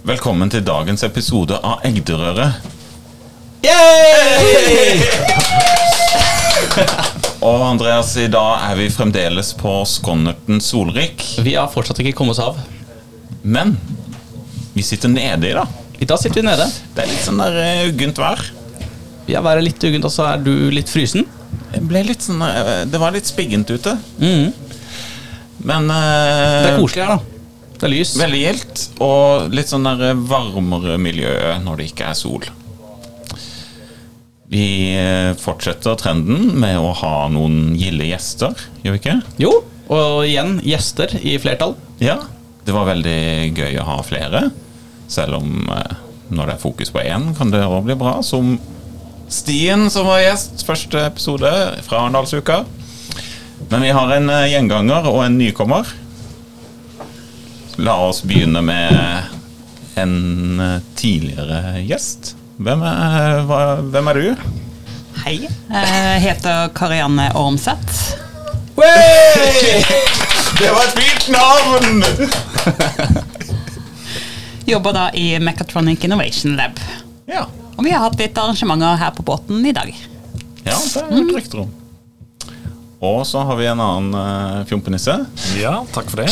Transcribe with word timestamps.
Velkommen 0.00 0.48
til 0.48 0.62
dagens 0.64 1.02
episode 1.04 1.58
av 1.60 1.82
Egderøret. 1.84 2.62
Og 7.44 7.64
Andreas, 7.66 8.14
i 8.16 8.24
dag 8.32 8.62
er 8.70 8.78
vi 8.78 8.86
fremdeles 8.94 9.50
på 9.60 9.74
Skonnerten 9.88 10.62
Solrik. 10.64 11.20
Vi 11.44 11.52
har 11.56 11.68
fortsatt 11.72 12.00
ikke 12.00 12.14
kommet 12.16 12.38
oss 12.38 12.44
av. 12.46 12.60
Men 13.44 13.74
vi 14.72 14.84
sitter 14.86 15.12
nede 15.12 15.50
i 15.50 15.56
dag. 15.58 15.74
I 16.00 16.08
dag 16.08 16.22
sitter 16.22 16.40
vi 16.40 16.46
nede. 16.48 16.68
Det 16.96 17.04
er 17.04 17.10
litt 17.10 17.26
sånn 17.26 17.42
der 17.42 17.58
eh, 17.60 17.82
uggent 17.90 18.20
vær. 18.22 18.40
Vi 19.26 19.36
er 19.36 19.44
været 19.44 19.66
litt 19.66 19.84
uggent, 19.84 20.06
og 20.08 20.14
så 20.14 20.30
er 20.30 20.40
du 20.46 20.54
litt 20.72 20.88
frysen. 20.88 21.26
Det 21.74 21.82
ble 21.90 22.06
litt 22.08 22.24
sånn 22.24 22.40
eh, 22.46 22.86
Det 22.88 23.00
var 23.02 23.12
litt 23.12 23.28
spiggent 23.28 23.68
ute. 23.68 23.98
Mhm. 24.16 24.48
Men 25.68 25.92
Det 25.92 26.00
eh, 26.00 26.70
er 26.72 26.80
koselig 26.80 27.04
her, 27.04 27.18
da. 27.20 27.39
Det 27.80 27.88
er 27.88 27.94
lys. 27.94 28.14
veldig 28.20 28.40
gildt. 28.42 28.82
Og 29.00 29.54
litt 29.56 29.70
sånn 29.72 29.86
der 29.88 30.18
varmere 30.28 30.98
miljø 31.00 31.32
når 31.64 31.80
det 31.80 31.86
ikke 31.90 32.10
er 32.10 32.18
sol. 32.18 32.44
Vi 34.50 34.64
eh, 34.98 35.30
fortsetter 35.38 35.96
trenden 35.96 36.56
med 36.60 36.76
å 36.76 36.90
ha 37.00 37.14
noen 37.30 37.76
gilde 37.78 38.08
gjester, 38.08 38.58
gjør 38.82 38.96
vi 38.96 39.00
ikke? 39.00 39.14
Jo, 39.38 39.52
og 39.90 40.24
igjen 40.26 40.58
gjester 40.66 41.14
i 41.22 41.36
flertall. 41.40 41.76
Ja. 42.02 42.18
Det 42.66 42.74
var 42.74 42.90
veldig 42.90 43.20
gøy 43.56 43.78
å 43.80 43.86
ha 43.86 43.96
flere. 44.04 44.48
Selv 45.10 45.38
om 45.38 45.70
eh, 45.70 45.94
når 46.34 46.50
det 46.50 46.56
er 46.56 46.62
fokus 46.66 46.92
på 46.92 47.00
én, 47.02 47.30
kan 47.38 47.54
det 47.54 47.62
òg 47.62 47.86
bli 47.86 47.96
bra. 47.98 48.18
Som 48.26 48.58
Stien, 49.30 49.86
som 49.94 50.08
var 50.10 50.24
gjest 50.24 50.64
første 50.66 51.04
episode 51.06 51.50
fra 51.86 52.00
Arendalsuka. 52.02 52.64
Men 53.70 53.84
vi 53.86 53.92
har 53.94 54.12
en 54.16 54.30
eh, 54.34 54.48
gjenganger 54.50 55.06
og 55.06 55.22
en 55.28 55.38
nykommer. 55.38 55.86
La 57.80 57.94
oss 58.08 58.22
begynne 58.22 58.60
med 58.62 59.22
en 60.00 60.60
eh, 60.60 60.80
tidligere 60.98 61.80
gjest. 61.88 62.34
Hvem 62.60 62.82
er, 62.84 63.38
hva, 63.48 63.60
hvem 63.80 64.10
er 64.12 64.18
du? 64.20 64.42
Hei, 65.22 65.36
jeg 65.48 66.20
heter 66.26 66.68
Karianne 66.76 67.30
Ormseth. 67.40 68.16
Det 70.60 70.68
var 70.72 70.84
et 70.84 71.00
fint 71.00 71.26
navn! 71.32 72.04
Jobber 74.68 74.94
da 74.96 75.06
i 75.16 75.26
Mechatronic 75.42 76.04
Innovation 76.04 76.56
Lab. 76.60 76.76
Ja, 77.30 77.46
Og 77.76 77.84
vi 77.86 77.92
har 77.94 78.04
hatt 78.04 78.20
litt 78.20 78.36
arrangementer 78.38 78.96
her 79.00 79.12
på 79.16 79.24
båten 79.24 79.64
i 79.66 79.72
dag. 79.76 79.88
ja 80.66 80.76
det 80.76 81.00
er 81.00 81.16
et 81.22 81.36
rykter 81.36 81.62
om. 81.64 81.70
Og 83.00 83.22
så 83.24 83.40
har 83.48 83.56
vi 83.56 83.64
en 83.64 83.80
annen 83.80 84.12
uh, 84.12 84.64
fjompenisse. 84.68 85.14
Ja, 85.56 85.78
takk 85.94 86.10
for 86.12 86.20
det. 86.20 86.28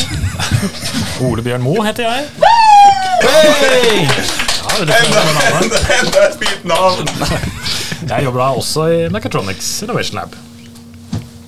Ole 1.25 1.41
Bjørn 1.41 1.63
Moe 1.65 1.81
heter 1.87 2.05
jeg. 2.05 2.27
Ja, 3.25 4.75
litt 4.85 5.09
med 5.09 5.17
navnet. 5.17 5.79
Enda 5.95 6.27
et 6.27 6.37
fint 6.37 6.69
navn! 6.69 7.09
Jeg 8.09 8.23
jobber 8.23 8.39
da 8.39 8.51
også 8.55 8.85
i 8.93 9.01
Mechatronics 9.11 9.67
Innovation 9.83 10.21
Lab. 10.21 10.37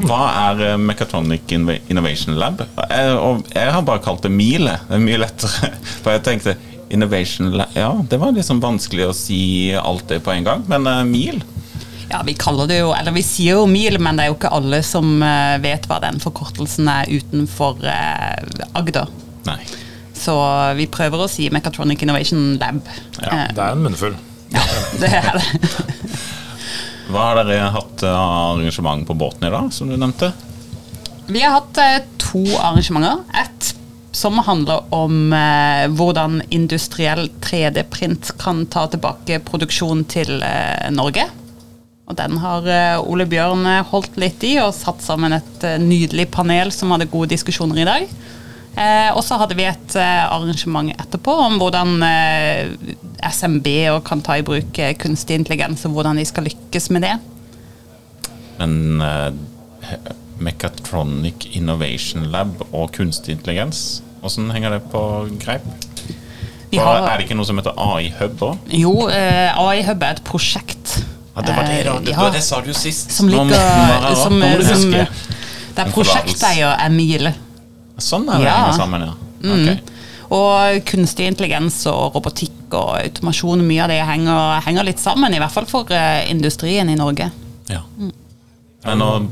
Hva 0.01 0.19
er 0.49 0.63
eh, 0.65 0.79
Mechatronic 0.81 1.53
Innovation 1.53 2.35
Lab? 2.41 2.65
Jeg, 2.89 3.13
og 3.15 3.45
jeg 3.53 3.71
har 3.71 3.85
bare 3.87 4.01
kalt 4.03 4.25
det 4.25 4.33
Mile. 4.33 4.75
Det 4.89 4.97
er 4.97 5.05
mye 5.05 5.21
lettere. 5.21 5.71
For 6.01 6.11
jeg 6.11 6.25
tenkte 6.27 6.57
Innovation 6.91 7.53
Lab 7.55 7.77
Ja, 7.77 7.93
det 8.09 8.19
var 8.19 8.33
liksom 8.35 8.59
vanskelig 8.63 9.07
å 9.07 9.15
si 9.15 9.41
alt 9.79 10.09
det 10.11 10.19
på 10.25 10.33
en 10.33 10.49
gang. 10.49 10.65
Men 10.69 10.89
uh, 10.89 11.05
Mil? 11.07 11.39
Ja, 12.11 12.21
Vi 12.27 12.33
kaller 12.35 12.67
det 12.67 12.81
jo, 12.81 12.89
eller 12.91 13.13
vi 13.15 13.23
sier 13.23 13.61
jo 13.61 13.67
MIL, 13.69 13.95
men 14.03 14.17
det 14.19 14.25
er 14.25 14.31
jo 14.33 14.35
ikke 14.35 14.51
alle 14.51 14.81
som 14.83 15.13
eh, 15.23 15.55
vet 15.63 15.85
hva 15.87 16.01
den 16.03 16.19
forkortelsen 16.19 16.89
er 16.91 17.07
utenfor 17.11 17.79
eh, 17.87 18.67
Agder. 18.75 19.07
Nei. 19.47 19.61
Så 20.21 20.35
vi 20.77 20.85
prøver 20.91 21.23
å 21.23 21.29
si 21.31 21.47
Mechatronic 21.53 22.03
Innovation 22.05 22.57
Lab. 22.61 22.83
Ja, 23.21 23.31
Eh, 23.31 23.47
det 23.55 23.63
er 23.63 23.77
en 23.77 23.85
munnfull. 23.85 24.17
ja, 24.55 24.63
det 24.99 25.13
er 25.21 25.39
det. 25.39 25.71
Hva 27.11 27.29
har 27.29 27.41
dere 27.43 27.71
hatt 27.73 28.03
av 28.07 28.57
arrangement 28.57 29.07
på 29.07 29.15
båten 29.19 29.47
i 29.47 29.51
dag, 29.51 29.71
som 29.73 29.89
du 29.91 29.95
nevnte? 29.97 30.31
Vi 31.31 31.41
har 31.43 31.57
hatt 31.61 31.79
eh, 31.79 32.01
to 32.19 32.43
arrangementer. 32.59 33.23
Et 33.39 33.71
som 34.11 34.35
handler 34.43 34.83
om 34.93 35.31
eh, 35.33 35.85
hvordan 35.95 36.41
industriell 36.51 37.29
3D-print 37.43 38.33
kan 38.41 38.65
ta 38.67 38.83
tilbake 38.91 39.39
produksjon 39.47 40.03
til 40.11 40.41
eh, 40.43 40.89
Norge. 40.91 41.29
Og 42.11 42.17
den 42.19 42.35
har 42.43 42.65
eh, 42.67 42.99
Ole 43.07 43.23
Bjørn 43.31 43.63
eh, 43.71 43.83
holdt 43.87 44.17
litt 44.19 44.43
i 44.43 44.57
og 44.59 44.73
satt 44.75 44.99
sammen 45.05 45.31
et 45.37 45.63
eh, 45.67 45.77
nydelig 45.79 46.27
panel 46.33 46.73
som 46.75 46.91
hadde 46.91 47.07
gode 47.11 47.31
diskusjoner 47.31 47.79
i 47.79 47.87
dag. 47.87 48.07
Eh, 48.71 49.09
og 49.15 49.23
så 49.27 49.35
hadde 49.39 49.55
vi 49.59 49.65
et 49.67 49.95
arrangement 49.99 50.91
etterpå 50.95 51.33
om 51.45 51.57
hvordan 51.59 51.97
eh, 52.07 52.73
SMB 53.31 53.67
og 53.95 54.01
kan 54.07 54.21
ta 54.23 54.37
i 54.39 54.43
bruk 54.47 54.75
kunstig 54.99 55.39
intelligens, 55.39 55.85
og 55.87 55.95
hvordan 55.95 56.19
de 56.19 56.27
skal 56.27 56.47
lykkes 56.49 56.89
med 56.95 57.07
det. 57.07 57.15
Men 58.59 58.75
eh, 59.01 59.31
Mechatronic 60.41 61.47
Innovation 61.55 62.27
Lab 62.33 62.59
og 62.71 62.91
kunstig 62.95 63.37
intelligens, 63.37 64.01
åssen 64.25 64.51
henger 64.53 64.75
det 64.77 64.83
på 64.91 65.01
greip? 65.41 65.63
Har- 66.71 67.03
Er 67.11 67.17
det 67.19 67.25
ikke 67.27 67.35
noe 67.35 67.45
som 67.47 67.57
heter 67.59 67.75
AI 67.75 68.11
Hub 68.19 68.43
òg? 68.47 68.69
Jo, 68.71 68.93
AI 69.11 69.81
Hub 69.83 70.03
er 70.07 70.15
et 70.15 70.23
prosjekt. 70.23 71.01
Ja, 71.41 71.47
det 71.47 71.55
var 71.57 71.63
det, 71.69 71.83
da. 71.85 71.95
Eh, 71.95 72.01
Det, 72.05 72.15
ja, 72.15 72.29
det 72.37 72.43
sa 72.45 72.61
du 72.61 72.67
jo 72.71 72.73
sist. 72.77 73.11
som 73.11 73.27
må- 73.29 73.43
nå 73.45 73.53
jeg- 73.55 74.17
som, 74.17 74.33
nå 74.39 74.45
må 74.45 74.57
du 74.57 74.65
som. 74.65 74.91
Der 75.75 75.91
prosjekteier 75.91 76.75
er 76.79 76.89
Mile. 76.89 77.33
Sånn 77.97 78.27
er 78.29 78.37
det 78.39 78.45
Ja. 78.47 78.55
henger 78.57 78.77
sammen, 78.77 79.01
ja. 79.01 79.13
Ok. 79.51 79.79
Og 80.31 80.85
kunstig 80.85 81.27
intelligens 81.27 81.85
og 81.91 82.13
robotikk 82.15 82.73
og 82.73 82.95
automasjon, 83.01 83.61
mye 83.67 83.83
av 83.83 83.89
det 83.89 83.99
henger, 84.07 84.61
henger 84.63 84.83
litt 84.85 84.99
sammen. 84.99 85.33
I 85.33 85.39
hvert 85.39 85.51
fall 85.51 85.65
for 85.65 85.85
eh, 85.91 86.29
industrien 86.31 86.89
i 86.89 86.95
Norge. 86.95 87.31
Ja. 87.69 87.81
Men 88.85 88.97
nå 88.99 89.27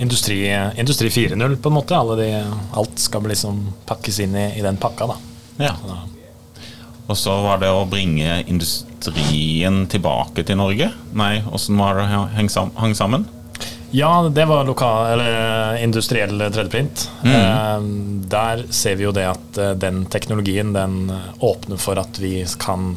Industri, 0.00 0.48
industri 0.78 1.08
4.0, 1.10 1.56
på 1.56 1.66
en 1.68 1.74
måte. 1.76 1.92
Alle 1.94 2.16
de, 2.16 2.44
alt 2.74 2.98
skal 2.98 3.20
liksom 3.22 3.72
pakkes 3.86 4.18
inn 4.24 4.34
i, 4.34 4.58
i 4.58 4.62
den 4.64 4.76
pakka, 4.80 5.06
da. 5.06 5.16
Ja. 5.58 5.74
Og 7.12 7.18
så 7.20 7.34
var 7.44 7.60
det 7.60 7.68
å 7.68 7.84
bringe 7.88 8.40
industrien 8.48 9.84
tilbake 9.92 10.46
til 10.48 10.56
Norge. 10.56 10.88
Nei, 11.18 11.34
åssen 11.52 11.76
var 11.76 12.00
det 12.00 12.08
hang 12.08 12.96
sammen? 12.96 13.26
Ja, 13.92 14.22
det 14.32 14.46
var 14.48 14.64
lokal, 14.64 15.10
eller 15.12 15.76
industriell 15.84 16.40
3D-print. 16.40 17.04
Eh, 17.28 17.82
der 18.32 18.62
ser 18.72 18.96
vi 18.96 19.04
jo 19.04 19.12
det 19.12 19.26
at 19.28 19.58
eh, 19.60 19.74
den 19.76 20.06
teknologien 20.08 20.72
den 20.72 21.10
eh, 21.12 21.26
åpner 21.44 21.76
for 21.76 22.00
at 22.00 22.16
vi 22.22 22.38
kan 22.62 22.94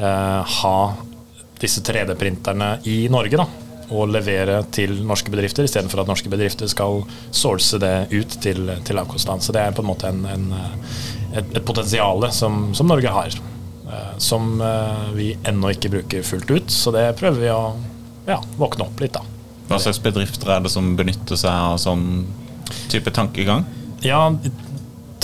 eh, 0.00 0.54
ha 0.62 0.78
disse 1.60 1.84
3D-printerne 1.84 2.78
i 2.88 3.02
Norge. 3.12 3.44
da 3.44 3.46
og 3.92 4.08
levere 4.12 4.60
til 4.72 4.96
norske 5.06 5.32
bedrifter, 5.32 5.66
istedenfor 5.66 6.02
at 6.02 6.10
norske 6.10 6.30
bedrifter 6.32 6.70
skal 6.70 7.02
source 7.34 7.78
det 7.82 8.08
ut 8.14 8.38
til, 8.42 8.70
til 8.84 8.98
lavkostland. 8.98 9.44
Så 9.44 9.54
det 9.54 9.64
er 9.64 9.76
på 9.76 9.84
en 9.84 9.90
måte 9.90 10.10
en, 10.10 10.24
en, 10.30 10.46
eh, 10.56 10.94
et, 11.34 11.56
et 11.58 11.66
potensial 11.66 12.26
som, 12.32 12.74
som 12.74 12.88
Norge 12.88 13.10
har, 13.10 13.36
eh, 13.90 14.12
som 14.22 14.60
eh, 14.62 15.06
vi 15.16 15.30
ennå 15.42 15.74
ikke 15.74 15.92
bruker 15.96 16.26
fullt 16.26 16.50
ut. 16.50 16.70
Så 16.70 16.94
det 16.94 17.08
prøver 17.20 17.40
vi 17.42 17.52
å 17.52 17.62
ja, 18.28 18.40
våkne 18.56 18.86
opp 18.86 19.02
litt, 19.02 19.16
da. 19.16 19.24
Hva 19.68 19.80
slags 19.80 20.00
bedrifter 20.04 20.52
er 20.52 20.64
det 20.64 20.72
som 20.72 20.92
benytter 20.98 21.40
seg 21.40 21.50
av 21.50 21.78
sånn 21.80 22.26
type 22.92 23.10
tankegang? 23.14 23.64
Ja, 24.04 24.28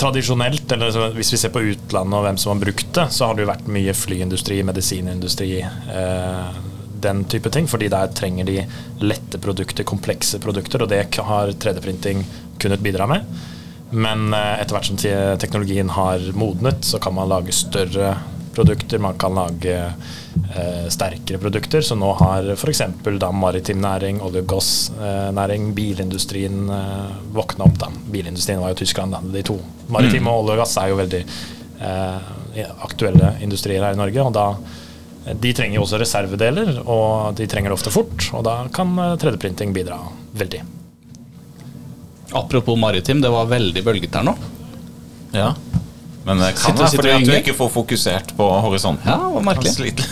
tradisjonelt, 0.01 0.65
eller 0.73 0.91
så 0.93 1.07
hvis 1.13 1.33
vi 1.35 1.37
ser 1.37 1.53
på 1.53 1.61
utlandet 1.61 2.17
og 2.17 2.25
hvem 2.25 2.37
som 2.41 2.55
har 2.55 2.63
brukt 2.63 2.89
det, 2.97 3.07
så 3.13 3.29
har 3.29 3.37
det 3.37 3.45
jo 3.45 3.51
vært 3.51 3.69
mye 3.69 3.93
flyindustri, 3.93 4.61
medisinindustri, 4.65 5.51
eh, 5.61 6.61
den 7.01 7.23
type 7.29 7.51
ting. 7.53 7.69
Fordi 7.69 7.89
der 7.93 8.09
trenger 8.17 8.49
de 8.49 8.63
lette 9.05 9.41
produkter, 9.41 9.85
komplekse 9.87 10.41
produkter, 10.41 10.81
og 10.81 10.89
det 10.89 11.05
har 11.17 11.53
3D-printing 11.53 12.25
kunnet 12.61 12.81
bidra 12.81 13.07
med. 13.09 13.29
Men 13.91 14.33
eh, 14.33 14.61
etter 14.61 14.77
hvert 14.77 14.91
som 14.91 14.99
teknologien 15.41 15.91
har 15.95 16.23
modnet, 16.37 16.85
så 16.87 16.99
kan 17.03 17.15
man 17.17 17.31
lage 17.31 17.55
større 17.55 18.15
produkter, 18.51 18.99
man 18.99 19.17
kan 19.17 19.35
lage 19.35 19.93
eh, 20.55 20.87
sterkere 20.89 21.37
produkter. 21.37 21.81
Så 21.81 21.95
nå 21.95 22.11
har 22.19 22.51
f.eks. 22.55 22.81
da 23.19 23.31
maritim 23.31 23.81
næring, 23.83 24.21
olje- 24.21 24.43
og 24.43 24.49
gassnæring, 24.51 25.71
bilindustrien 25.77 26.69
eh, 26.69 27.15
våkna 27.33 27.67
opp. 27.67 27.79
da. 27.79 27.91
Bilindustrien 28.11 28.61
var 28.61 28.73
jo 28.73 28.81
Tyskland, 28.83 29.15
da. 29.15 29.23
De 29.37 29.43
to. 29.47 29.57
Maritim 29.91 30.29
og 30.31 30.43
olje 30.43 30.57
og 30.57 30.63
gass 30.63 30.77
er 30.81 30.91
jo 30.91 30.99
veldig 30.99 31.23
eh, 31.87 32.31
aktuelle 32.83 33.35
industrier 33.41 33.83
her 33.85 33.97
i 33.97 34.01
Norge. 34.01 34.27
og 34.27 34.33
da 34.35 34.47
de 35.21 35.51
trenger 35.53 35.77
jo 35.77 35.83
også 35.85 35.99
reservedeler, 36.01 36.79
og 36.89 37.35
de 37.37 37.45
trenger 37.45 37.69
det 37.69 37.75
ofte 37.77 37.93
fort. 37.93 38.29
Og 38.33 38.45
da 38.47 38.63
kan 38.73 38.95
eh, 38.97 39.17
3D-printing 39.21 39.75
bidra 39.75 39.99
veldig. 40.37 40.63
Apropos 42.31 42.79
maritim, 42.79 43.21
det 43.21 43.29
var 43.29 43.49
veldig 43.51 43.83
bølget 43.83 44.15
her 44.15 44.23
nå. 44.23 44.35
Ja. 45.35 45.53
Men 46.23 46.39
det 46.43 46.53
kan 46.59 46.77
være 46.77 46.95
fordi 46.95 47.13
at 47.15 47.25
du 47.25 47.33
ikke 47.39 47.55
får 47.57 47.69
fokusert 47.73 48.35
på 48.37 48.47
horisonten. 48.65 49.09
Ja, 49.09 49.17
det 49.17 49.35
var 49.35 49.47
merkelig. 49.51 49.95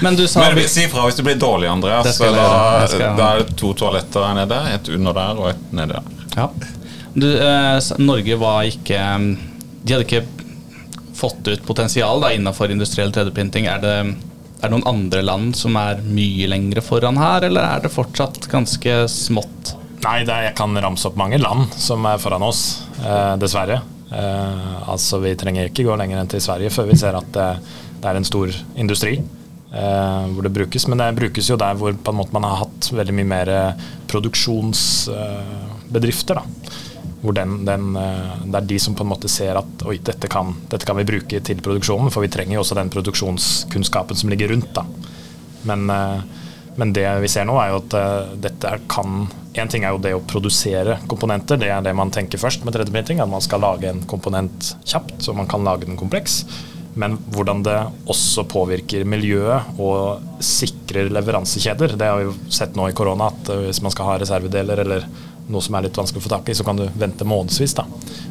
Men 0.00 0.16
du 0.16 0.28
sa 0.28 0.40
Men 0.40 0.68
si 0.68 0.84
ifra 0.86 1.04
hvis 1.04 1.18
du 1.18 1.22
blir 1.26 1.36
dårlig, 1.36 1.68
Andreas. 1.68 2.18
Det 2.18 2.30
da. 2.32 2.86
Det 2.88 2.98
da 3.18 3.30
er 3.34 3.42
det 3.42 3.56
to 3.60 3.74
toaletter 3.76 4.24
her 4.24 4.36
nede. 4.38 4.60
Et 4.74 4.88
under 4.96 5.16
der 5.16 5.40
og 5.42 5.50
et 5.52 5.72
nede 5.76 5.98
der. 5.98 6.26
Ja. 6.36 6.48
Du, 7.12 7.26
eh, 7.36 7.78
Norge 7.98 8.36
var 8.38 8.68
ikke 8.70 8.98
De 9.82 9.92
hadde 9.92 10.06
ikke 10.06 10.22
fått 11.18 11.48
ut 11.50 11.64
potensial 11.66 12.22
da, 12.22 12.30
innenfor 12.32 12.72
industriell 12.72 13.12
3D-printing. 13.12 13.66
Er 13.68 13.82
det, 13.82 13.96
er 14.60 14.62
det 14.62 14.72
noen 14.72 14.86
andre 14.88 15.20
land 15.26 15.56
som 15.58 15.76
er 15.76 16.00
mye 16.00 16.48
lengre 16.48 16.80
foran 16.84 17.20
her, 17.20 17.44
eller 17.50 17.66
er 17.66 17.82
det 17.84 17.92
fortsatt 17.92 18.48
ganske 18.48 19.02
smått? 19.12 19.59
Nei, 20.00 20.22
er, 20.24 20.46
jeg 20.48 20.54
kan 20.56 20.72
ramse 20.80 21.04
opp 21.10 21.16
mange 21.20 21.36
land 21.40 21.74
som 21.76 22.06
er 22.08 22.18
foran 22.22 22.42
oss, 22.46 22.60
eh, 23.04 23.34
dessverre. 23.40 23.80
Eh, 24.10 24.88
altså, 24.88 25.18
Vi 25.20 25.34
trenger 25.38 25.64
ikke 25.68 25.84
gå 25.86 25.96
lenger 25.96 26.18
enn 26.20 26.28
til 26.30 26.40
Sverige 26.40 26.70
før 26.72 26.86
vi 26.88 26.96
ser 26.98 27.14
at 27.18 27.32
det, 27.34 27.48
det 28.00 28.08
er 28.08 28.16
en 28.16 28.24
stor 28.24 28.48
industri 28.80 29.20
eh, 29.20 30.24
hvor 30.32 30.42
det 30.46 30.56
brukes. 30.56 30.88
Men 30.88 30.98
det 31.02 31.18
brukes 31.20 31.50
jo 31.50 31.56
der 31.60 31.74
hvor 31.78 31.92
man 32.32 32.44
har 32.48 32.56
hatt 32.64 32.82
veldig 32.92 33.14
mye 33.20 33.30
mer 33.34 33.48
produksjonsbedrifter. 34.10 36.34
da. 36.40 36.44
Hvor 37.20 37.32
den, 37.36 37.50
den, 37.68 37.92
eh, 38.00 38.32
det 38.46 38.56
er 38.56 38.68
de 38.72 38.78
som 38.80 38.94
på 38.96 39.04
en 39.04 39.12
måte 39.12 39.28
ser 39.28 39.52
at 39.60 39.82
oi, 39.84 39.98
dette 40.04 40.28
kan, 40.32 40.54
dette 40.72 40.86
kan 40.88 40.96
vi 40.96 41.04
bruke 41.08 41.40
til 41.44 41.60
produksjonen, 41.60 42.10
for 42.12 42.20
vi 42.24 42.32
trenger 42.32 42.54
jo 42.56 42.62
også 42.64 42.78
den 42.78 42.92
produksjonskunnskapen 42.92 44.16
som 44.16 44.30
ligger 44.32 44.48
rundt. 44.54 44.72
da. 44.74 44.82
Men, 45.68 45.90
eh, 45.90 46.20
men 46.78 46.92
det 46.96 47.06
vi 47.22 47.28
ser 47.30 47.46
nå, 47.48 47.56
er 47.60 47.72
jo 47.72 47.80
at 47.82 47.96
eh, 47.98 48.34
dette 48.46 48.74
kan 48.90 49.24
En 49.58 49.68
ting 49.68 49.82
er 49.82 49.90
jo 49.90 49.98
det 49.98 50.12
å 50.14 50.20
produsere 50.22 51.00
komponenter, 51.10 51.58
det 51.58 51.72
er 51.74 51.80
det 51.82 51.90
man 51.98 52.12
tenker 52.14 52.38
først 52.38 52.62
med 52.62 52.76
3D-printing. 52.76 53.18
At 53.18 53.28
man 53.28 53.42
skal 53.42 53.58
lage 53.64 53.88
en 53.90 54.04
komponent 54.08 54.68
kjapt, 54.86 55.16
så 55.26 55.34
man 55.34 55.48
kan 55.50 55.66
lage 55.66 55.88
den 55.88 55.98
kompleks. 55.98 56.44
Men 56.94 57.16
hvordan 57.34 57.64
det 57.66 57.74
også 58.14 58.44
påvirker 58.46 59.02
miljøet 59.10 59.80
og 59.82 60.22
sikrer 60.38 61.10
leveransekjeder. 61.10 61.96
Det 61.98 62.08
har 62.12 62.22
vi 62.22 62.28
jo 62.28 62.36
sett 62.46 62.78
nå 62.78 62.86
i 62.92 62.94
korona, 62.94 63.32
at 63.34 63.50
hvis 63.66 63.82
man 63.82 63.90
skal 63.90 64.06
ha 64.12 64.16
reservedeler 64.22 64.84
eller 64.84 65.08
noe 65.50 65.62
som 65.64 65.76
er 65.76 65.86
litt 65.86 65.98
vanskelig 65.98 66.22
å 66.22 66.26
få 66.28 66.32
tak 66.32 66.50
i, 66.50 66.56
så 66.56 66.66
kan 66.66 66.78
du 66.78 66.86
vente 66.98 67.26
månedsvis. 67.26 67.74
Da. 67.78 67.86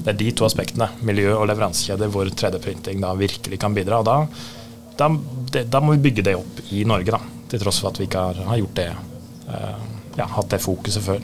Det 0.05 0.13
er 0.13 0.19
de 0.21 0.29
to 0.35 0.47
aspektene, 0.47 0.89
miljø 1.05 1.35
og 1.35 1.49
leveransekjeder, 1.51 2.11
hvor 2.13 2.31
3D-printing 2.31 3.03
da 3.03 3.11
virkelig 3.19 3.59
kan 3.61 3.75
bidra. 3.75 3.99
og 3.99 4.07
da, 4.07 4.17
da, 4.99 5.11
det, 5.51 5.65
da, 5.71 5.83
må 5.83 5.95
vi 5.97 6.05
bygge 6.09 6.25
det 6.29 6.37
opp 6.39 6.63
i 6.75 6.85
Norge, 6.87 7.15
da, 7.15 7.38
til 7.49 7.61
tross 7.61 7.81
for 7.81 7.91
at 7.91 7.99
vi 8.01 8.07
ikke 8.09 8.25
har, 8.29 8.41
har 8.49 8.59
gjort 8.61 8.77
det, 8.79 8.89
uh, 9.49 9.87
ja, 10.19 10.27
hatt 10.35 10.51
det 10.53 10.61
fokuset 10.63 11.05
før. 11.05 11.23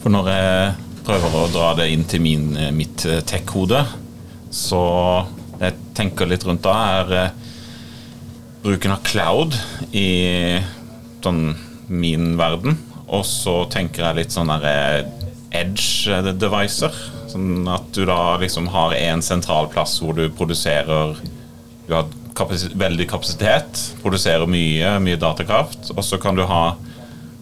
For 0.00 0.12
når 0.12 0.30
jeg 0.32 0.72
prøver 1.04 1.36
å 1.36 1.46
dra 1.52 1.70
det 1.78 1.90
inn 1.92 2.06
til 2.08 2.24
min, 2.24 2.50
mitt 2.76 3.04
tech-hode, 3.28 3.82
så 4.50 4.82
jeg 5.60 5.76
tenker 5.96 6.28
litt 6.28 6.44
rundt 6.48 6.64
da, 6.64 6.76
er 7.00 7.32
bruken 8.64 8.94
av 8.94 9.02
cloud 9.04 9.56
i 9.96 10.60
sånn 11.24 11.42
min 11.90 12.34
verden. 12.40 12.78
Og 13.10 13.24
så 13.26 13.64
tenker 13.72 14.06
jeg 14.06 14.20
litt 14.20 14.34
sånn 14.34 14.52
der 14.52 15.08
edge 15.56 16.20
devicer. 16.38 16.94
Sånn 17.30 17.66
at 17.70 17.90
du 17.94 18.04
da 18.08 18.36
liksom 18.42 18.70
har 18.74 18.94
en 18.96 19.22
sentral 19.24 19.70
plass 19.70 19.98
hvor 20.02 20.16
du 20.18 20.24
produserer 20.34 21.18
Du 21.86 21.94
har 21.94 22.08
kapasitet, 22.36 22.76
veldig 22.80 23.06
kapasitet, 23.10 23.82
produserer 24.02 24.48
mye, 24.50 24.94
mye 25.02 25.18
datakraft, 25.20 25.92
og 25.96 26.04
så 26.06 26.18
kan 26.22 26.38
du 26.38 26.44
ha 26.48 26.76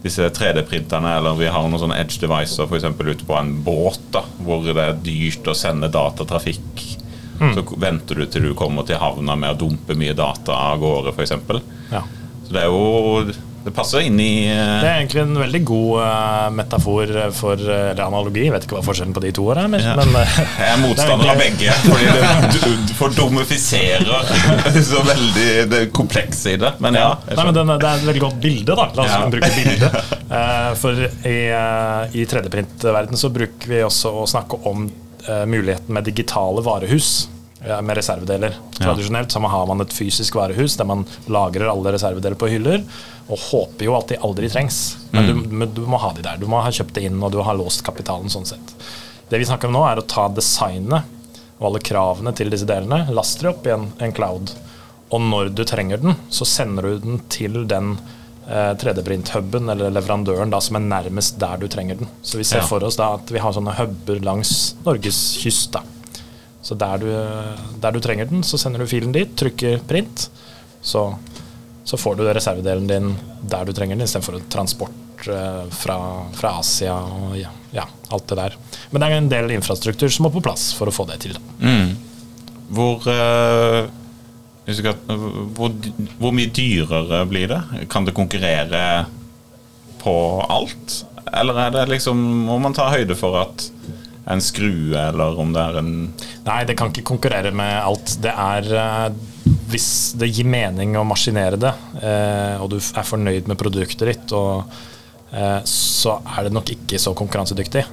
disse 0.03 0.29
3D-printerne, 0.31 1.17
eller 1.19 1.39
vi 1.39 1.51
har 1.51 1.67
noen 1.67 1.81
sånne 1.83 1.99
edge 1.99 2.21
devices 2.23 2.61
f.eks. 2.63 2.87
ute 2.87 3.27
på 3.27 3.37
en 3.39 3.57
båt, 3.67 4.01
da, 4.15 4.23
hvor 4.47 4.63
det 4.67 4.77
er 4.79 5.01
dyrt 5.03 5.51
å 5.51 5.57
sende 5.59 5.91
datatrafikk. 5.93 6.85
Mm. 7.39 7.53
Så 7.55 7.65
venter 7.79 8.19
du 8.19 8.27
til 8.27 8.49
du 8.49 8.55
kommer 8.59 8.87
til 8.87 8.99
havna 8.99 9.37
med 9.39 9.55
å 9.55 9.61
dumpe 9.67 9.97
mye 9.99 10.15
data 10.19 10.55
av 10.71 10.81
gårde, 10.83 11.15
f.eks. 11.15 11.35
Ja. 11.93 12.05
Så 12.47 12.55
det 12.55 12.65
er 12.65 12.73
jo 12.73 13.35
det 13.69 13.75
passer 13.77 14.07
inn 14.09 14.19
i 14.21 14.49
uh... 14.49 14.81
Det 14.81 14.89
er 14.89 15.01
egentlig 15.03 15.23
en 15.23 15.39
veldig 15.39 15.61
god 15.69 15.93
uh, 16.01 16.47
metafor 16.57 17.13
for 17.37 17.61
Eller 17.61 18.03
analogi. 18.05 18.47
Jeg 18.47 18.55
vet 18.55 18.67
ikke 18.67 18.79
hva 18.79 18.85
forskjellen 18.87 19.15
på 19.17 19.23
de 19.25 19.33
to 19.37 19.45
er. 19.53 19.61
Men, 19.71 19.85
ja. 19.85 19.95
men 19.99 20.15
uh, 20.17 20.39
jeg 20.63 20.73
er 20.73 20.81
motstander 20.83 21.33
av 21.33 21.43
begge, 21.43 21.77
fordi 21.85 22.09
det 22.17 22.97
fordomifiserer 22.99 24.13
så 24.91 25.05
veldig 25.07 25.49
det 25.73 25.83
komplekse 25.97 26.57
i 26.57 26.61
det. 26.61 26.75
Men 26.85 26.99
ja. 26.99 27.11
Nei, 27.29 27.41
men 27.45 27.57
den, 27.61 27.75
det 27.75 27.91
er 27.91 28.03
et 28.03 28.09
veldig 28.09 28.25
godt 28.25 28.39
bilde, 28.43 28.79
da. 28.79 28.89
La 28.97 29.07
oss 29.07 29.15
ja. 29.15 29.25
bruke 29.33 29.53
bilde. 29.59 29.93
for 30.83 31.07
i, 31.29 31.39
i 32.19 32.29
3D-printverdenen 32.29 33.21
så 33.21 33.33
bruker 33.33 33.73
vi 33.73 33.83
også 33.85 34.13
å 34.23 34.29
snakke 34.29 34.61
om 34.69 34.89
muligheten 35.49 35.93
med 35.93 36.07
digitale 36.09 36.63
varehus 36.65 37.27
med 37.61 37.97
reservedeler. 37.99 38.55
Tradisjonelt 38.79 39.33
så 39.33 39.41
har 39.41 39.67
man 39.67 39.83
et 39.83 39.93
fysisk 39.95 40.37
varehus 40.39 40.77
der 40.79 40.87
man 40.87 41.05
lagrer 41.27 41.71
alle 41.73 41.93
reservedeler 41.97 42.39
på 42.39 42.51
hyller, 42.53 42.85
og 43.29 43.43
håper 43.51 43.89
jo 43.89 43.97
at 43.99 44.13
de 44.13 44.21
aldri 44.25 44.49
trengs. 44.53 44.97
Men, 45.11 45.25
mm. 45.27 45.43
du, 45.43 45.57
men 45.63 45.75
du, 45.75 45.83
må 45.91 46.01
ha 46.01 46.13
de 46.17 46.25
der. 46.25 46.39
Du 46.41 46.47
må 46.49 46.63
ha 46.63 46.73
kjøpt 46.73 46.95
det 46.97 47.09
inn, 47.09 47.19
og 47.23 47.35
du 47.35 47.41
har 47.45 47.59
låst 47.59 47.85
kapitalen 47.87 48.31
sånn 48.33 48.47
sett. 48.49 48.75
Det 49.29 49.41
vi 49.41 49.49
snakker 49.49 49.69
om 49.69 49.77
nå, 49.77 49.83
er 49.89 50.01
å 50.01 50.07
ta 50.09 50.29
designet 50.33 51.17
og 51.59 51.73
alle 51.73 51.83
kravene 51.83 52.33
til 52.39 52.53
disse 52.53 52.69
delene, 52.69 53.09
laste 53.11 53.45
det 53.45 53.51
opp 53.51 53.67
i 53.67 53.75
en, 53.75 53.91
en, 53.99 54.15
cloud. 54.15 54.55
Og 55.11 55.25
når 55.25 55.51
du 55.59 55.65
trenger 55.67 56.01
den, 56.01 56.15
så 56.31 56.47
sender 56.47 56.87
du 56.87 57.03
den 57.03 57.21
til 57.33 57.65
den 57.69 57.97
eh, 58.47 58.73
3D-print-huben 58.79 59.69
eller 59.75 59.91
leverandøren 59.93 60.55
da, 60.55 60.63
som 60.63 60.79
er 60.79 60.87
nærmest 60.87 61.41
der 61.43 61.59
du 61.59 61.67
trenger 61.67 61.99
den. 61.99 62.15
Så 62.23 62.39
vi 62.39 62.47
ser 62.47 62.63
ja. 62.63 62.71
for 62.71 62.87
oss 62.87 63.01
da 63.01 63.17
at 63.19 63.35
vi 63.35 63.43
har 63.43 63.57
sånne 63.57 63.75
huber 63.81 64.23
langs 64.23 64.77
Norges 64.87 65.23
kyst. 65.43 65.73
da 65.75 65.98
så 66.63 66.75
der 66.75 66.99
du, 66.99 67.09
der 67.81 67.93
du, 67.93 68.01
trenger 68.01 68.27
den, 68.27 68.43
så 68.43 68.59
sender 68.59 68.83
du 68.83 68.91
filen 68.91 69.13
dit, 69.15 69.31
trykker 69.39 69.79
print. 69.89 70.29
Så, 70.81 71.05
så 71.85 71.97
får 71.97 72.19
du 72.19 72.27
reservedelen 72.27 72.89
din 72.91 73.13
der 73.43 73.65
du 73.65 73.73
trenger 73.73 73.97
den, 73.97 74.05
istedenfor 74.05 74.41
transport 74.51 75.29
eh, 75.31 75.63
fra, 75.71 75.99
fra, 76.35 76.57
Asia 76.59 76.97
og 76.99 77.39
ja, 77.39 77.53
ja, 77.75 77.87
alt 78.11 78.27
det 78.29 78.41
der. 78.41 78.59
Men 78.91 79.01
det 79.01 79.09
er 79.09 79.21
en 79.21 79.31
del 79.33 79.55
infrastruktur 79.59 80.11
som 80.13 80.27
må 80.27 80.35
på 80.35 80.45
plass 80.45 80.73
for 80.77 80.91
å 80.91 80.95
få 80.95 81.07
det 81.09 81.21
til. 81.29 81.39
Mm. 81.63 81.95
Hvor, 82.75 83.07
uh, 83.07 83.89
hvor, 85.57 85.73
hvor 86.19 86.35
mye 86.37 86.51
dyrere 86.53 87.23
blir 87.31 87.49
det? 87.55 87.63
Kan 87.89 88.05
det 88.05 88.17
konkurrere 88.19 88.83
på 90.03 90.17
alt? 90.45 91.03
Eller 91.33 91.63
er 91.63 91.73
det 91.79 91.89
liksom, 91.95 92.21
må 92.49 92.59
man 92.61 92.77
ta 92.77 92.91
høyde 92.93 93.17
for 93.17 93.39
at 93.41 93.71
en 94.29 94.43
skrue, 94.45 94.99
eller 94.99 95.39
om 95.41 95.53
det 95.55 95.63
er 95.63 95.81
en 95.81 95.93
Nei, 96.47 96.63
det 96.69 96.77
kan 96.79 96.93
ikke 96.93 97.07
konkurrere 97.11 97.53
med 97.57 97.75
alt. 97.81 98.15
Det 98.25 98.33
er 98.33 98.69
eh, 98.81 99.07
Hvis 99.73 99.91
det 100.21 100.31
gir 100.31 100.49
mening 100.49 100.97
å 100.97 101.07
maskinere 101.09 101.61
det, 101.61 101.73
eh, 102.01 102.57
og 102.61 102.71
du 102.73 102.79
er 102.79 103.09
fornøyd 103.09 103.49
med 103.51 103.61
produktet 103.61 104.09
ditt, 104.09 104.35
og, 104.37 104.69
eh, 105.33 105.61
så 105.69 106.19
er 106.37 106.49
det 106.49 106.55
nok 106.57 106.73
ikke 106.77 107.01
så 107.01 107.15
konkurransedyktig. 107.17 107.85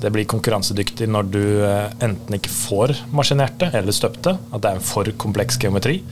Det 0.00 0.12
blir 0.12 0.28
konkurransedyktig 0.28 1.06
når 1.08 1.28
du 1.32 1.44
enten 1.64 2.36
ikke 2.36 2.52
får 2.52 2.92
maskinert 3.14 3.54
det 3.62 3.70
eller 3.78 3.94
støpt 3.94 4.24
det, 4.26 4.34
at 4.36 4.60
det 4.60 4.70
er 4.70 4.80
en 4.80 4.84
for 4.84 5.08
kompleks 5.16 5.56
geometri. 5.62 6.02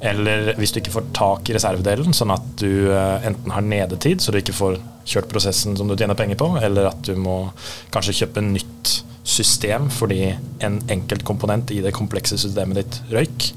Eller 0.00 0.54
hvis 0.56 0.72
du 0.72 0.80
ikke 0.80 0.94
får 0.94 1.10
tak 1.16 1.50
i 1.50 1.54
reservedelen, 1.56 2.14
sånn 2.16 2.32
at 2.32 2.46
du 2.62 2.88
enten 2.88 3.52
har 3.52 3.66
nedetid, 3.66 4.22
så 4.24 4.32
du 4.32 4.38
ikke 4.40 4.56
får 4.56 4.78
kjørt 5.10 5.28
prosessen 5.28 5.76
som 5.76 5.90
du 5.90 5.96
tjener 5.96 6.16
penger 6.16 6.38
på, 6.40 6.48
eller 6.56 6.88
at 6.88 7.02
du 7.04 7.12
må 7.20 7.50
kanskje 7.92 8.22
kjøpe 8.22 8.44
nytt 8.46 8.94
system 9.30 9.90
fordi 9.92 10.22
en 10.64 10.78
enkelt 10.90 11.24
komponent 11.28 11.70
i 11.74 11.82
det 11.84 11.92
komplekse 11.96 12.38
systemet 12.40 12.80
ditt 12.80 13.00
røyk. 13.12 13.50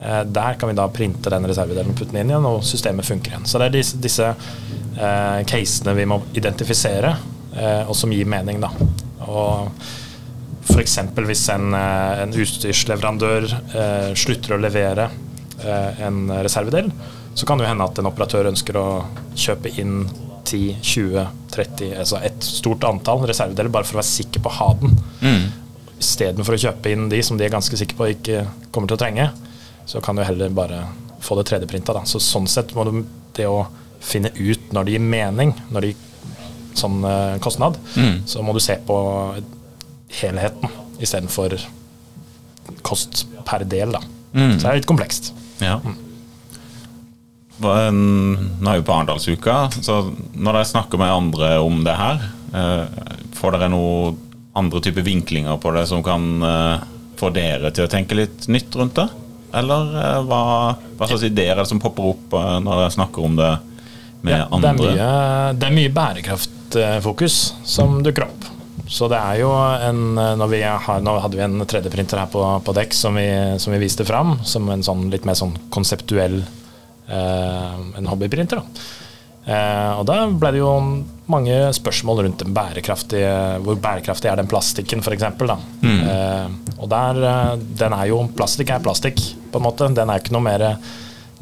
Eh, 0.00 0.22
der 0.24 0.58
kan 0.60 0.70
vi 0.70 0.76
da 0.78 0.86
printe 0.92 1.32
den 1.32 1.48
reservedelen 1.48 1.92
og 1.92 1.98
putte 1.98 2.14
den 2.14 2.22
inn 2.22 2.32
igjen, 2.32 2.48
og 2.48 2.64
systemet 2.66 3.08
funker 3.08 3.34
igjen. 3.34 3.48
Så 3.48 3.60
det 3.60 3.68
er 3.68 3.76
disse, 3.78 4.00
disse 4.04 4.30
eh, 4.30 5.42
casene 5.50 5.96
vi 5.98 6.08
må 6.08 6.20
identifisere, 6.36 7.14
eh, 7.56 7.82
og 7.82 7.96
som 7.98 8.12
gir 8.14 8.28
mening. 8.30 8.62
da. 8.64 8.72
Og 9.26 9.70
F.eks. 10.64 10.98
hvis 11.28 11.44
en, 11.52 11.74
eh, 11.76 12.22
en 12.24 12.38
utstyrsleverandør 12.44 13.50
eh, 13.52 14.10
slutter 14.18 14.56
å 14.56 14.62
levere 14.62 15.08
eh, 15.10 15.23
en 15.62 16.26
reservedel, 16.44 16.90
så 17.34 17.46
kan 17.46 17.58
det 17.58 17.66
jo 17.66 17.70
hende 17.70 17.86
at 17.86 17.98
en 17.98 18.08
operatør 18.10 18.48
ønsker 18.50 18.78
å 18.78 18.86
kjøpe 19.38 19.72
inn 19.80 20.04
10, 20.44 20.76
20, 20.82 21.26
30, 21.54 21.94
altså 21.98 22.20
et 22.22 22.44
stort 22.46 22.84
antall 22.86 23.24
reservedeler 23.28 23.72
bare 23.72 23.88
for 23.88 23.96
å 23.96 24.02
være 24.02 24.10
sikker 24.10 24.44
på 24.44 24.50
å 24.50 24.56
ha 24.58 24.68
den. 24.80 24.96
Mm. 25.24 25.44
Istedenfor 26.04 26.56
å 26.56 26.62
kjøpe 26.66 26.92
inn 26.92 27.08
de 27.10 27.22
som 27.24 27.38
de 27.38 27.46
er 27.46 27.54
ganske 27.54 27.78
sikre 27.80 27.98
på 27.98 28.10
ikke 28.12 28.44
kommer 28.74 28.90
til 28.90 28.98
å 28.98 29.02
trenge, 29.02 29.28
så 29.88 30.02
kan 30.04 30.16
du 30.16 30.24
heller 30.24 30.52
bare 30.54 30.84
få 31.24 31.38
det 31.38 31.46
3D-printa. 31.50 31.96
Så 32.08 32.20
sånn 32.22 32.48
sett 32.50 32.74
må 32.76 32.86
du 32.88 32.98
det 33.36 33.48
å 33.48 33.64
finne 34.04 34.30
ut 34.36 34.72
når 34.74 34.86
det 34.86 34.96
gir 34.96 35.06
mening, 35.14 35.54
når 35.72 35.86
det 35.86 35.92
gir 35.92 36.10
sånn 36.74 36.98
uh, 37.06 37.36
kostnad, 37.42 37.78
mm. 37.94 38.24
så 38.28 38.42
må 38.44 38.54
du 38.54 38.60
se 38.62 38.76
på 38.86 38.96
helheten 40.20 40.70
istedenfor 41.02 41.56
kost 42.86 43.24
per 43.46 43.64
del. 43.68 43.94
da. 43.94 44.02
Mm. 44.34 44.58
Så 44.58 44.66
det 44.66 44.70
er 44.70 44.80
litt 44.80 44.90
komplekst. 44.90 45.32
Ja. 45.62 45.78
Nå 47.64 47.70
er 47.70 48.78
vi 48.80 48.84
på 48.84 48.94
Arendalsuka, 48.94 49.68
så 49.82 50.00
når 50.34 50.56
dere 50.56 50.68
snakker 50.68 51.00
med 51.00 51.12
andre 51.12 51.50
om 51.62 51.84
det 51.86 51.94
her, 51.98 52.24
eh, 52.54 53.12
får 53.38 53.54
dere 53.54 53.70
noen 53.72 54.18
andre 54.58 54.80
typer 54.82 55.06
vinklinger 55.06 55.58
på 55.62 55.70
det 55.74 55.86
som 55.90 56.02
kan 56.06 56.42
eh, 56.42 56.82
få 57.18 57.30
dere 57.34 57.70
til 57.74 57.86
å 57.86 57.90
tenke 57.90 58.18
litt 58.18 58.48
nytt 58.50 58.74
rundt 58.78 58.98
det? 58.98 59.06
Eller 59.54 59.94
eh, 60.02 60.18
hva, 60.26 60.42
hva 60.98 61.08
slags 61.10 61.26
ideer 61.30 61.54
er 61.54 61.62
det 61.62 61.70
som 61.70 61.82
popper 61.82 62.10
opp 62.14 62.34
når 62.34 62.82
dere 62.82 62.96
snakker 62.96 63.28
om 63.28 63.38
det 63.38 63.52
med 64.26 64.34
ja, 64.34 64.48
andre? 64.50 64.74
Det 64.74 64.90
er 64.90 64.98
mye, 64.98 65.54
det 65.60 65.70
er 65.70 65.78
mye 65.78 65.94
bærekraftfokus 65.94 67.38
som 67.76 68.00
dukker 68.02 68.26
opp. 68.26 68.50
Så 68.90 69.08
det 69.08 69.16
er 69.16 69.38
jo 69.40 69.50
en 69.54 70.18
har, 70.18 71.00
Nå 71.00 71.14
hadde 71.22 71.38
vi 71.38 71.44
en 71.44 71.62
3D-printer 71.64 72.20
her 72.20 72.28
på, 72.32 72.42
på 72.64 72.74
dekk 72.76 72.92
som 72.96 73.16
vi, 73.16 73.28
som 73.58 73.72
vi 73.72 73.80
viste 73.80 74.04
fram, 74.04 74.36
som 74.44 74.68
en 74.70 74.84
sånn 74.84 75.08
litt 75.12 75.24
mer 75.24 75.38
sånn 75.38 75.54
konseptuell 75.72 76.42
eh, 76.42 77.80
En 77.96 78.10
hobbyprinter. 78.10 78.60
da. 78.60 78.84
Eh, 79.44 79.92
og 80.00 80.06
da 80.08 80.22
ble 80.32 80.52
det 80.54 80.60
jo 80.62 80.70
mange 81.28 81.56
spørsmål 81.76 82.22
rundt 82.24 82.40
den 82.40 82.54
bærekraftige 82.56 83.32
Hvor 83.64 83.76
bærekraftig 83.76 84.30
er 84.30 84.40
den 84.40 84.48
plastikken, 84.48 85.04
f.eks. 85.04 85.26
Mm. 85.84 85.98
Eh, 86.00 86.76
og 86.78 86.88
der 86.92 87.20
eh, 87.28 87.50
Den 87.80 87.96
er 87.96 88.08
jo 88.08 88.22
Plastikk 88.36 88.72
er 88.72 88.84
plastikk, 88.84 89.20
på 89.52 89.60
en 89.60 89.66
måte. 89.66 89.90
Den 89.96 90.12
er 90.12 90.22
ikke 90.22 90.36
noe 90.36 90.44
mer 90.44 90.64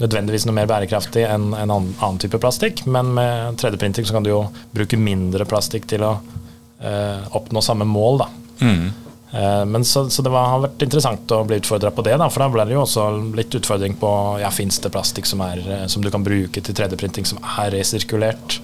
nødvendigvis 0.02 0.48
noe 0.48 0.56
mer 0.56 0.66
bærekraftig 0.66 1.22
enn 1.28 1.52
en 1.52 1.70
annen, 1.70 1.92
annen 2.00 2.18
type 2.18 2.40
plastikk, 2.42 2.80
men 2.90 3.12
med 3.14 3.58
3D-printing 3.60 4.08
så 4.08 4.16
kan 4.16 4.24
du 4.24 4.32
jo 4.32 4.40
bruke 4.74 4.98
mindre 4.98 5.46
plastikk 5.46 5.86
til 5.90 6.02
å 6.02 6.16
eh, 6.16 6.51
oppnå 6.82 7.62
samme 7.62 7.86
mål. 7.86 8.24
da. 8.24 8.28
Mm. 8.62 8.90
Eh, 9.32 9.64
men 9.64 9.84
så, 9.84 10.10
så 10.10 10.22
det 10.22 10.30
var, 10.30 10.50
har 10.50 10.62
vært 10.66 10.84
interessant 10.84 11.32
å 11.32 11.40
bli 11.48 11.56
utfordra 11.62 11.90
på 11.94 12.04
det, 12.04 12.18
da, 12.20 12.28
for 12.28 12.44
da 12.44 12.50
ble 12.52 12.66
det 12.68 12.76
jo 12.76 12.84
også 12.84 13.08
litt 13.38 13.54
utfordring 13.56 13.96
på 14.00 14.12
ja, 14.42 14.50
fins 14.52 14.80
det 14.84 14.92
plastikk 14.92 15.28
som, 15.28 15.40
er, 15.46 15.62
eh, 15.64 15.84
som, 15.88 16.04
du 16.04 16.10
kan 16.12 16.24
bruke 16.24 16.60
til 16.60 16.76
3D-printing 16.76 17.28
som 17.28 17.40
er 17.40 17.72
resirkulert. 17.72 18.58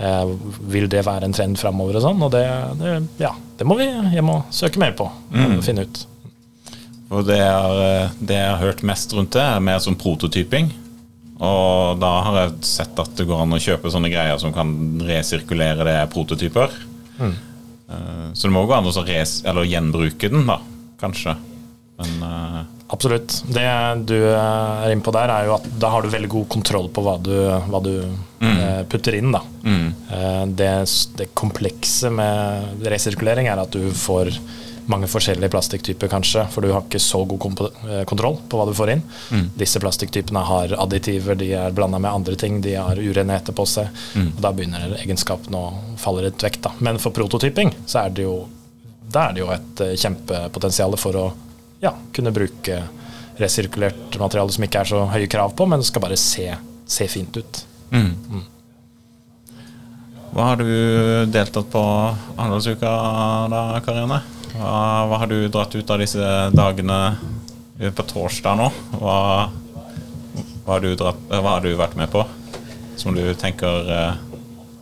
Eh, 0.00 0.32
vil 0.72 0.88
det 0.90 1.04
være 1.06 1.28
en 1.28 1.36
trend 1.36 1.60
framover 1.60 2.00
og 2.00 2.06
sånn? 2.08 2.24
Og 2.26 2.32
det, 2.34 2.44
det, 2.80 2.96
ja, 3.22 3.36
det 3.58 3.68
må 3.68 3.78
vi 3.78 3.86
hjem 3.86 4.32
og 4.34 4.50
søke 4.54 4.82
mer 4.82 4.96
på 4.98 5.06
mm. 5.30 5.44
og 5.60 5.66
finne 5.66 5.86
ut. 5.86 6.02
Og 7.10 7.26
det, 7.26 7.38
er, 7.42 7.82
eh, 7.86 8.16
det 8.18 8.38
jeg 8.40 8.50
har 8.50 8.64
hørt 8.64 8.82
mest 8.86 9.14
rundt 9.14 9.36
det, 9.38 9.44
er 9.46 9.62
mer 9.62 9.78
som 9.84 9.98
prototyping. 9.98 10.72
Og 11.40 12.00
da 12.02 12.10
har 12.26 12.40
jeg 12.42 12.66
sett 12.66 12.98
at 13.00 13.14
det 13.16 13.24
går 13.28 13.46
an 13.46 13.54
å 13.56 13.62
kjøpe 13.62 13.92
sånne 13.94 14.10
greier 14.12 14.42
som 14.42 14.50
kan 14.52 14.74
resirkulere 15.06 15.86
det 15.86 16.00
prototyper. 16.12 16.74
Mm. 17.20 17.38
Eh, 18.30 18.34
så 18.34 18.48
det 18.48 18.54
må 18.54 18.66
gå 18.66 18.76
an 18.76 18.88
å 18.88 19.06
res 19.06 19.40
eller 19.44 19.68
gjenbruke 19.68 20.30
den, 20.32 20.46
da, 20.48 20.60
kanskje. 21.00 21.36
Men 22.00 22.22
uh, 22.24 22.60
Absolutt. 22.90 23.42
Det 23.46 23.66
du 24.08 24.16
er 24.18 24.90
inne 24.90 25.04
på 25.04 25.12
der, 25.14 25.30
er 25.30 25.46
jo 25.46 25.56
at 25.58 25.66
da 25.78 25.92
har 25.92 26.02
du 26.02 26.10
veldig 26.10 26.30
god 26.32 26.48
kontroll 26.50 26.88
på 26.90 27.04
hva 27.06 27.18
du, 27.22 27.34
hva 27.70 27.80
du 27.84 27.92
mm. 28.42 28.88
putter 28.90 29.14
inn. 29.14 29.30
Da. 29.30 29.44
Mm. 29.62 29.84
Det, 30.58 30.70
det 31.20 31.28
komplekse 31.38 32.10
med 32.10 32.82
resirkulering 32.90 33.46
er 33.46 33.62
at 33.62 33.70
du 33.70 33.92
får 33.94 34.32
mange 34.90 35.08
forskjellige 35.10 35.50
plastikktyper, 35.52 36.10
kanskje, 36.10 36.44
for 36.50 36.64
du 36.64 36.72
har 36.74 36.84
ikke 36.84 37.00
så 37.02 37.22
god 37.28 37.62
eh, 37.88 38.02
kontroll 38.08 38.38
på 38.50 38.58
hva 38.58 38.66
du 38.68 38.74
får 38.76 38.94
inn. 38.94 39.02
Mm. 39.30 39.46
Disse 39.58 39.80
plastikktypene 39.82 40.42
har 40.46 40.74
additiver, 40.82 41.38
de 41.38 41.52
er 41.56 41.74
blanda 41.76 42.00
med 42.02 42.10
andre 42.10 42.36
ting, 42.40 42.60
de 42.64 42.74
har 42.76 42.98
urenheter 42.98 43.56
på 43.56 43.66
seg. 43.68 43.90
Mm. 44.14 44.32
og 44.34 44.42
Da 44.44 44.52
begynner 44.56 44.96
egenskapene 45.00 45.60
å 45.60 45.98
falle 46.00 46.26
litt 46.26 46.42
vekk. 46.42 46.60
Da. 46.66 46.74
Men 46.84 47.00
for 47.02 47.14
prototyping 47.16 47.74
så 47.84 48.04
er 48.04 48.16
det 48.16 48.26
jo, 48.26 48.36
er 49.10 49.36
det 49.36 49.44
jo 49.44 49.50
et 49.54 49.84
uh, 49.84 49.94
kjempepotensial 49.94 50.96
for 51.00 51.18
å 51.18 51.26
ja, 51.80 51.94
kunne 52.14 52.34
bruke 52.34 52.82
resirkulert 53.40 54.18
materiale 54.20 54.52
som 54.52 54.66
ikke 54.66 54.82
er 54.82 54.90
så 54.90 55.04
høye 55.14 55.30
krav 55.30 55.54
på, 55.56 55.66
men 55.70 55.84
skal 55.86 56.04
bare 56.04 56.18
se, 56.20 56.48
se 56.84 57.08
fint 57.08 57.36
ut. 57.40 57.62
Mm. 57.90 58.10
mm. 58.30 58.48
Hva 60.30 60.52
har 60.52 60.60
du 60.60 60.66
deltatt 61.26 61.72
på 61.72 61.80
Arendalsuka 62.36 62.90
da, 63.50 63.62
Karianne? 63.82 64.20
Hva, 64.50 65.06
hva, 65.06 65.20
har 65.22 65.30
du 65.30 65.44
dratt 65.52 65.74
ut 65.76 65.90
av 65.90 66.00
disse 66.02 66.26
dagene 66.54 67.00
på 67.94 68.06
torsdag 68.10 68.58
nå? 68.58 68.68
Hva, 68.98 69.16
hva, 70.64 70.74
har 70.74 70.84
dratt, 70.84 71.22
hva, 71.30 71.54
har 71.54 71.64
du 71.64 71.72
vært 71.78 71.96
med 71.98 72.10
på 72.12 72.24
som 73.00 73.16
du 73.16 73.22
tenker 73.38 73.88
uh, 73.88 74.18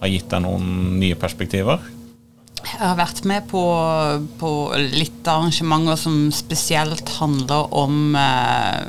har 0.01 0.11
gitt 0.11 0.29
deg 0.31 0.43
noen 0.43 0.99
nye 0.99 1.19
perspektiver? 1.19 1.85
Jeg 2.59 2.81
har 2.83 2.97
vært 2.99 3.23
med 3.29 3.47
på, 3.49 3.63
på 4.41 4.51
litt 4.93 5.29
arrangementer 5.31 5.99
som 6.01 6.17
spesielt 6.35 7.09
handler 7.21 7.71
om 7.79 8.17
eh, 8.19 8.81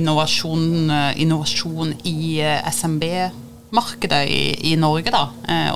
innovasjon, 0.00 0.88
uh, 0.88 1.12
innovasjon, 1.20 1.92
i 2.08 2.40
SMB-markedet 2.72 4.22
i, 4.24 4.40
i, 4.72 4.74
Norge, 4.80 5.12
da, 5.12 5.26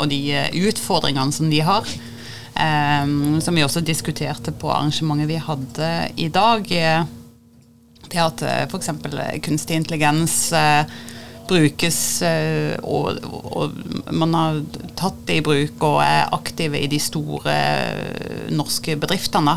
og 0.01 0.09
de 0.11 0.23
utfordringene 0.65 1.37
som 1.37 1.53
de 1.53 1.61
har. 1.69 1.87
Um, 2.51 3.41
som 3.41 3.55
vi 3.55 3.63
også 3.65 3.81
diskuterte 3.81 4.53
på 4.53 4.73
arrangementet 4.75 5.31
vi 5.31 5.39
hadde 5.41 5.91
i 6.19 6.27
dag. 6.33 6.67
Det 8.11 8.21
at 8.21 8.43
uh, 8.43 8.65
f.eks. 8.67 8.91
kunstig 9.45 9.79
intelligens 9.79 10.51
brukes, 11.51 12.23
og, 12.87 13.17
og, 13.27 13.73
man 14.15 14.35
har 14.37 14.61
tatt 14.95 15.17
det 15.27 15.41
i 15.41 15.43
bruk 15.43 15.83
og 15.83 15.97
er 16.05 16.29
aktive 16.31 16.79
i 16.79 16.87
de 16.87 17.01
store 17.03 17.55
norske 18.55 18.95
bedriftene. 18.95 19.57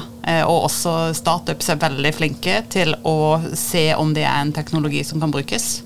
og 0.49 0.65
også 0.71 1.13
startups 1.13 1.69
er 1.69 1.83
veldig 1.83 2.13
flinke 2.17 2.63
til 2.73 2.95
å 3.05 3.37
se 3.53 3.91
om 3.93 4.09
det 4.17 4.25
er 4.25 4.39
en 4.41 4.55
teknologi 4.57 5.03
som 5.05 5.21
kan 5.21 5.29
brukes. 5.29 5.83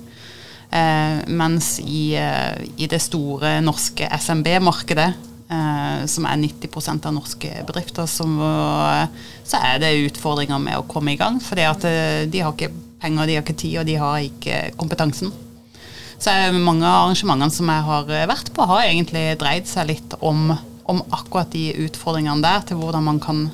mens 1.28 1.74
i, 1.84 2.16
i 2.16 2.88
det 2.88 3.02
store 3.04 3.58
norske 3.60 4.08
SMB-markedet 4.08 5.10
eh, 5.12 5.27
som 5.48 6.26
er 6.28 6.40
90% 6.42 7.06
av 7.08 7.14
norske 7.16 7.50
bedrifter, 7.64 8.04
som, 8.10 8.34
så 9.48 9.60
er 9.64 9.78
det 9.80 9.94
utfordringer 10.10 10.60
med 10.60 10.76
å 10.76 10.86
komme 10.88 11.14
i 11.14 11.20
gang. 11.20 11.38
fordi 11.40 11.64
eh, 11.64 12.26
de 12.28 12.42
har 12.44 12.52
ikke 12.52 12.72
penger, 13.00 13.26
de 13.26 13.36
har 13.38 13.46
ikke 13.46 13.60
tid, 13.62 13.78
og 13.80 13.86
de 13.88 13.94
har 13.96 14.18
ikke 14.26 14.58
kompetansen. 14.76 15.32
Så 16.18 16.34
mange 16.52 16.84
av 16.84 17.06
arrangementene 17.06 17.54
som 17.54 17.70
jeg 17.70 17.86
har 17.86 18.10
vært 18.28 18.52
på, 18.52 18.66
har 18.66 18.88
egentlig 18.88 19.38
dreid 19.38 19.70
seg 19.70 19.88
litt 19.88 20.18
om, 20.20 20.50
om 20.84 21.00
akkurat 21.14 21.50
de 21.54 21.70
utfordringene 21.86 22.44
der, 22.44 22.66
til 22.66 22.80
hvordan 22.80 23.06
man 23.06 23.22
kan 23.22 23.46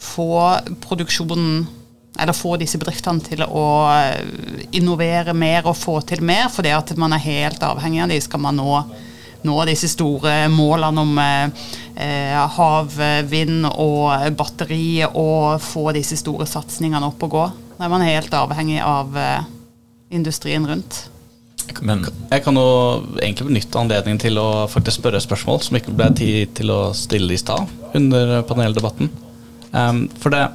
få 0.00 0.32
produksjonen 0.80 1.66
eller 2.20 2.36
få 2.36 2.56
disse 2.60 2.78
bedriftene 2.80 3.22
til 3.24 3.42
å 3.44 3.66
innovere 4.76 5.34
mer 5.36 5.68
og 5.68 5.78
få 5.78 6.00
til 6.08 6.24
mer, 6.24 6.48
fordi 6.52 6.72
at 6.74 6.92
man 7.00 7.14
er 7.16 7.24
helt 7.24 7.62
avhengig 7.64 8.02
av 8.04 8.12
de 8.12 8.20
skal 8.24 8.42
man 8.42 8.58
nå 8.60 8.80
nå 9.46 9.56
disse 9.68 9.88
store 9.90 10.48
målene 10.52 11.04
om 11.04 11.20
eh, 11.20 12.34
havvind 12.56 13.68
og 13.70 14.26
batteri 14.38 15.04
og 15.08 15.60
få 15.64 15.90
disse 15.96 16.18
store 16.20 16.48
satsingene 16.48 17.06
opp 17.08 17.24
og 17.28 17.34
gå. 17.36 17.46
Da 17.78 17.86
er 17.86 17.94
man 17.94 18.04
helt 18.04 18.34
avhengig 18.36 18.80
av 18.84 19.16
eh, 19.16 19.48
industrien 20.12 20.66
rundt. 20.68 21.06
Men 21.86 22.02
jeg 22.02 22.42
kan 22.44 22.56
jo 22.58 22.68
egentlig 23.20 23.46
benytte 23.48 23.78
anledningen 23.78 24.20
til 24.20 24.38
å 24.40 24.66
faktisk 24.70 25.00
spørre 25.00 25.20
spørsmål 25.22 25.60
som 25.64 25.78
ikke 25.78 25.94
ble 25.94 26.08
tid 26.18 26.54
til 26.58 26.72
å 26.74 26.80
stille 26.96 27.36
i 27.36 27.40
stad 27.40 27.70
under 27.96 28.40
paneldebatten. 28.48 29.10
Um, 29.70 30.02
for 30.18 30.34
det, 30.34 30.48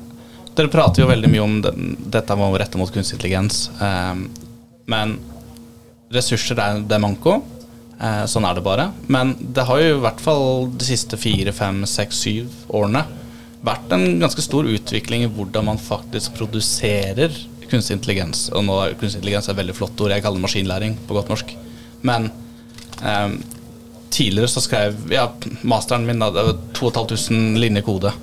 dere 0.58 0.72
prater 0.74 1.04
jo 1.04 1.10
veldig 1.10 1.32
mye 1.32 1.46
om 1.46 1.56
den, 1.64 1.96
dette 2.12 2.36
med 2.36 2.52
å 2.52 2.60
rette 2.60 2.80
mot 2.80 2.92
kunstig 2.92 3.18
intelligens. 3.18 3.70
Um, 3.80 4.28
men 4.92 5.16
ressurser 6.14 6.60
er 6.62 6.84
det 6.86 7.02
manko. 7.02 7.40
Eh, 7.96 8.24
sånn 8.28 8.46
er 8.48 8.58
det 8.58 8.64
bare. 8.66 8.90
Men 9.08 9.36
det 9.40 9.66
har 9.68 9.82
jo 9.82 9.96
i 9.96 10.02
hvert 10.04 10.24
fall 10.24 10.68
de 10.76 10.88
siste 10.88 11.20
fire, 11.20 11.54
fem, 11.56 11.84
seks, 11.90 12.24
syv 12.26 12.74
årene 12.76 13.06
vært 13.66 13.94
en 13.96 14.20
ganske 14.22 14.44
stor 14.46 14.68
utvikling 14.70 15.24
i 15.26 15.30
hvordan 15.32 15.66
man 15.72 15.82
faktisk 15.82 16.36
produserer 16.38 17.34
kunstig 17.70 17.98
intelligens. 17.98 18.50
Og 18.54 18.66
nå 18.68 18.78
er 18.82 18.98
kunstig 19.00 19.22
intelligens 19.22 19.50
et 19.50 19.58
veldig 19.58 19.76
flott 19.78 20.02
ord, 20.04 20.14
jeg 20.14 20.26
kaller 20.26 20.42
det 20.42 20.46
maskinlæring 20.46 20.98
på 21.08 21.18
godt 21.18 21.32
norsk. 21.32 21.56
Men 22.06 22.30
eh, 23.02 23.38
tidligere 24.14 24.52
så 24.52 24.62
skrev 24.64 25.00
ja, 25.14 25.30
masteren 25.66 26.06
min 26.06 26.22
da, 26.22 26.30
det 26.36 26.46
var 26.50 26.60
2500 26.78 27.64
linjer 27.64 27.88
kode. 27.88 28.14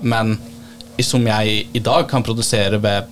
Men 0.00 0.38
som 1.04 1.26
jeg 1.26 1.66
i 1.76 1.82
dag 1.84 2.08
kan 2.10 2.24
produsere 2.26 2.80
ved 2.82 3.10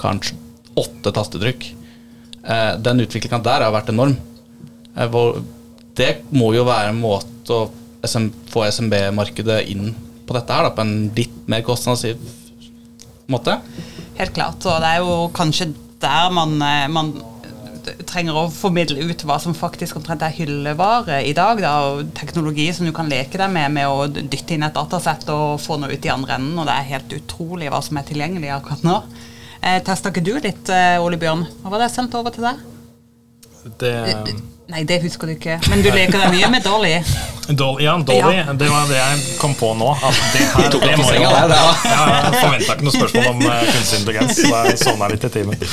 kanskje 0.00 0.36
åtte 0.80 1.12
tastetrykk. 1.12 1.68
Eh, 2.42 2.72
den 2.80 3.04
utviklinga 3.04 3.40
der 3.44 3.64
har 3.66 3.72
vært 3.74 3.92
enorm. 3.92 4.16
Eh, 4.96 5.18
det 6.00 6.10
må 6.32 6.52
jo 6.56 6.66
være 6.68 6.92
en 6.92 7.00
måte 7.02 7.56
å 7.56 7.70
få 8.50 8.64
SMB-markedet 8.70 9.64
inn 9.72 9.92
på 10.26 10.36
dette 10.36 10.54
her, 10.54 10.68
da, 10.68 10.74
på 10.74 10.84
en 10.86 11.10
litt 11.16 11.40
mer 11.50 11.64
kostnadsgiv 11.66 12.20
måte? 13.30 13.58
Helt 14.18 14.34
klart. 14.36 14.62
Og 14.64 14.80
det 14.82 14.94
er 14.94 15.02
jo 15.02 15.18
kanskje 15.34 15.72
der 16.00 16.30
man, 16.32 16.56
eh, 16.62 16.86
man 16.88 17.12
trenger 18.06 18.36
å 18.36 18.44
formidle 18.52 19.02
ut 19.10 19.24
hva 19.26 19.38
som 19.42 19.56
faktisk 19.56 19.98
omtrent 19.98 20.22
er 20.24 20.34
hyllevare 20.36 21.20
i 21.26 21.32
dag. 21.36 21.60
Da, 21.62 21.72
og 21.88 22.12
teknologi 22.18 22.68
som 22.76 22.86
du 22.86 22.92
kan 22.96 23.10
leke 23.10 23.40
deg 23.40 23.50
med 23.52 23.74
med 23.76 23.88
å 23.88 24.06
dytte 24.10 24.54
inn 24.56 24.66
et 24.66 24.76
datasett 24.76 25.28
og 25.32 25.60
få 25.62 25.78
noe 25.80 25.92
ut 25.92 26.06
i 26.06 26.12
andre 26.12 26.38
enden. 26.38 26.58
Og 26.60 26.68
det 26.68 26.76
er 26.76 26.92
helt 26.94 27.16
utrolig 27.20 27.70
hva 27.72 27.82
som 27.84 28.00
er 28.00 28.08
tilgjengelig 28.08 28.54
akkurat 28.56 28.86
nå. 28.86 29.00
Eh, 29.60 29.80
Testa 29.84 30.12
ikke 30.12 30.24
du 30.24 30.34
litt, 30.40 30.68
eh, 30.72 31.00
Ole 31.02 31.18
Bjørn? 31.20 31.46
Hva 31.62 31.74
var 31.74 31.84
det 31.84 31.90
sendt 31.92 32.14
over 32.16 32.32
til 32.34 32.46
deg? 32.48 32.62
Det 33.80 33.96
Nei, 34.70 34.84
det 34.86 35.00
husker 35.02 35.26
du 35.26 35.32
ikke. 35.34 35.56
Men 35.70 35.80
du 35.82 35.88
leker 35.90 36.14
deg 36.20 36.34
mye 36.36 36.48
med 36.52 36.62
Dolly. 36.62 36.92
Dolly 37.58 37.84
ja, 37.88 37.96
Dolly. 38.06 38.36
Ja. 38.38 38.52
Det 38.54 38.68
var 38.70 38.84
det 38.86 38.98
jeg 39.00 39.24
kom 39.40 39.54
på 39.58 39.72
nå. 39.74 39.88
At 39.98 40.20
det 40.34 40.44
her, 40.52 40.68
det 40.84 40.92
må 41.00 41.08
jo, 41.16 41.24
jeg 41.24 42.36
forventa 42.36 42.76
ikke 42.76 42.86
noe 42.86 42.94
spørsmål 42.94 43.26
om 43.32 43.42
uh, 43.48 43.56
kunstig 43.66 43.98
intelligens. 44.02 44.38
Så 44.38 44.52
jeg 44.70 44.78
sovna 44.84 45.08
litt 45.10 45.26
i 45.26 45.32
timen. 45.34 45.66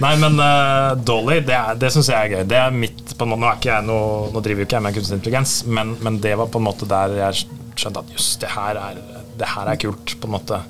Nei, 0.00 0.14
men 0.22 0.40
uh, 0.40 0.94
Dolly, 1.10 1.40
det, 1.44 1.56
er- 1.58 1.76
det 1.82 1.92
syns 1.94 2.08
jeg 2.12 2.16
er 2.18 2.34
gøy. 2.38 2.48
Det 2.48 2.60
er 2.62 2.72
mitt 2.84 3.14
på 3.18 3.26
en 3.26 3.34
måte, 3.34 3.42
Nå, 3.42 3.50
er 3.52 3.60
ikke 3.60 3.72
jeg 3.74 3.88
noe, 3.88 4.28
nå 4.32 4.42
driver 4.44 4.62
jo 4.64 4.68
ikke 4.70 4.78
jeg 4.78 4.86
med 4.88 4.96
kunstig 4.98 5.18
intelligens, 5.20 5.56
men, 5.78 5.96
men 6.06 6.20
det 6.24 6.36
var 6.40 6.48
på 6.54 6.60
en 6.62 6.68
måte 6.70 6.88
der 6.88 7.16
jeg 7.20 7.44
skjønte 7.78 8.04
at 8.06 8.12
jøss, 8.16 8.28
det, 8.42 8.52
her 8.56 8.80
er- 8.86 9.02
det 9.38 9.48
her 9.56 9.72
er 9.74 9.80
kult, 9.84 10.16
på 10.22 10.30
en 10.30 10.34
måte. 10.38 10.62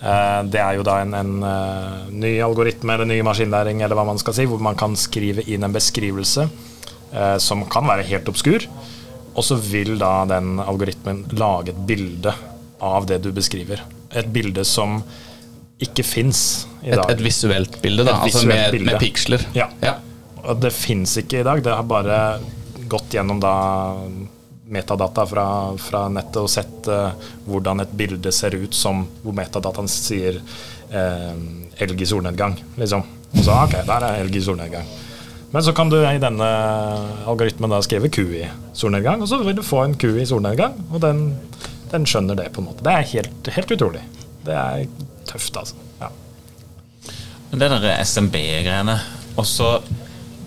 Uh, 0.00 0.40
det 0.48 0.56
er 0.64 0.78
jo 0.78 0.84
da 0.88 0.94
en, 1.04 1.12
en 1.14 1.32
uh, 1.44 2.08
ny 2.08 2.38
algoritme 2.42 2.94
eller 2.96 3.06
ny 3.10 3.18
maskinlæring 3.26 3.82
eller 3.84 3.98
hva 3.98 4.06
man 4.08 4.18
skal 4.20 4.32
si, 4.40 4.46
hvor 4.48 4.58
man 4.64 4.78
kan 4.80 4.96
skrive 4.96 5.44
inn 5.52 5.66
en 5.66 5.74
beskrivelse 5.76 6.46
eh, 6.48 6.66
som 7.42 7.64
kan 7.66 7.88
være 7.90 8.04
helt 8.06 8.28
obskur, 8.30 8.62
og 9.34 9.42
så 9.42 9.56
vil 9.58 9.96
da 9.98 10.24
den 10.30 10.60
algoritmen 10.62 11.24
lage 11.34 11.72
et 11.72 11.80
bilde 11.88 12.34
av 12.80 13.06
det 13.10 13.20
du 13.24 13.32
beskriver. 13.34 13.82
Et 14.14 14.28
bilde 14.30 14.62
som 14.66 15.00
ikke 15.80 16.04
fins 16.04 16.66
i 16.82 16.90
Et, 16.90 16.96
dag. 16.96 17.10
et 17.10 17.22
visuelt 17.24 17.80
bilde, 17.82 18.04
da. 18.04 18.18
Et 18.20 18.28
altså 18.28 18.46
med, 18.48 18.70
bilde. 18.74 18.92
med 18.92 19.00
piksler. 19.00 19.44
Ja. 19.56 19.68
Ja. 19.82 19.96
Og 20.44 20.60
det 20.60 20.72
fins 20.76 21.16
ikke 21.20 21.40
i 21.40 21.46
dag. 21.46 21.62
Det 21.64 21.72
har 21.72 21.86
bare 21.88 22.18
gått 22.90 23.14
gjennom 23.16 23.40
da 23.40 23.54
metadata 24.70 25.24
fra, 25.26 25.46
fra 25.82 26.04
nettet 26.12 26.38
og 26.38 26.50
sett 26.50 26.88
uh, 26.90 27.10
hvordan 27.48 27.82
et 27.82 27.94
bilde 27.96 28.30
ser 28.34 28.54
ut 28.54 28.74
som 28.76 29.02
hvor 29.24 29.34
metadataen 29.34 29.88
sier 29.90 30.38
uh, 30.38 31.32
elg 31.80 32.02
i 32.02 32.08
solnedgang, 32.08 32.54
liksom. 32.78 33.02
Og 33.30 33.44
så 33.46 33.56
ok, 33.64 33.80
der 33.86 34.06
er 34.06 34.20
elg 34.22 34.36
i 34.36 34.42
solnedgang. 34.44 34.86
Men 35.50 35.64
så 35.66 35.72
kan 35.74 35.90
du 35.90 35.98
i 35.98 36.18
denne 36.22 36.48
algoritmen 37.26 37.72
da 37.72 37.80
skrive 37.82 38.10
ku 38.14 38.22
i 38.38 38.44
solnedgang, 38.76 39.22
og 39.22 39.30
så 39.30 39.40
vil 39.42 39.56
du 39.58 39.66
få 39.66 39.82
en 39.82 39.96
ku 39.98 40.12
i 40.14 40.26
solnedgang, 40.28 40.76
og 40.92 41.02
den, 41.02 41.24
den 41.90 42.06
skjønner 42.06 42.38
det 42.38 42.52
på 42.54 42.62
en 42.62 42.68
måte. 42.70 42.84
Det 42.86 42.92
er 42.94 43.08
helt, 43.16 43.50
helt 43.56 43.74
utrolig. 43.74 44.04
Det 44.46 44.54
er 44.54 44.84
tøft, 45.26 45.58
altså. 45.58 45.74
Ja. 45.98 46.12
Men 47.50 47.64
det 47.64 47.72
der 47.74 48.04
SMB-greiene 48.04 49.00
også 49.40 49.80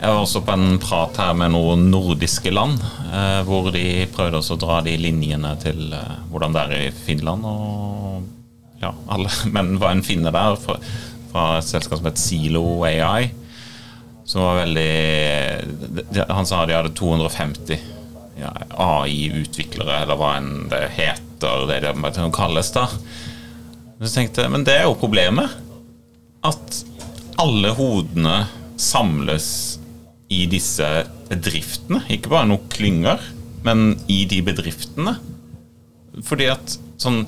Jeg 0.04 0.12
var 0.12 0.20
også 0.20 0.42
på 0.44 0.52
en 0.52 0.80
prat 0.84 1.16
her 1.16 1.36
med 1.40 1.54
noen 1.54 1.86
nordiske 1.88 2.52
land, 2.52 2.82
eh, 3.08 3.40
hvor 3.48 3.70
de 3.72 4.04
prøvde 4.12 4.42
også 4.42 4.58
å 4.58 4.60
dra 4.60 4.80
de 4.84 4.98
linjene 5.00 5.54
til 5.62 5.94
eh, 5.96 6.18
hvordan 6.28 6.56
det 6.56 6.64
er 6.64 6.74
i 6.90 6.90
Finland. 6.92 7.46
Og 7.48 8.82
ja, 8.82 8.92
alle 9.08 9.32
Men 9.56 9.78
var 9.80 9.96
en 9.96 10.04
finne 10.04 10.34
der 10.36 10.58
fra, 10.60 10.76
fra 11.32 11.46
et 11.62 11.70
selskap 11.70 12.02
som 12.02 12.10
het 12.10 12.20
Silo 12.20 12.66
AI. 12.84 13.32
Som 14.34 14.42
var 14.42 14.64
veldig 14.64 16.24
Han 16.34 16.48
sa 16.50 16.64
de 16.66 16.74
hadde 16.74 16.96
250 16.98 17.78
ja, 18.40 18.50
AI-utviklere, 18.82 20.00
eller 20.02 20.18
hva 20.18 20.32
enn 20.40 20.66
det 20.72 20.88
heter, 20.96 21.68
det 21.70 21.84
det 21.86 22.24
kalles 22.34 22.72
da. 22.74 22.88
Så 24.02 24.10
tenkte 24.16 24.48
men 24.50 24.66
det 24.66 24.80
er 24.80 24.88
jo 24.88 24.98
problemet 24.98 25.54
at 26.44 26.80
alle 27.40 27.76
hodene 27.78 28.48
samles 28.82 29.48
i 30.34 30.48
disse 30.50 30.88
bedriftene. 31.30 32.02
Ikke 32.12 32.34
bare 32.34 32.50
noen 32.50 32.66
klynger, 32.74 33.22
men 33.64 33.94
i 34.12 34.24
de 34.30 34.42
bedriftene. 34.50 35.14
Fordi 36.26 36.50
at 36.52 36.78
sånn 37.02 37.24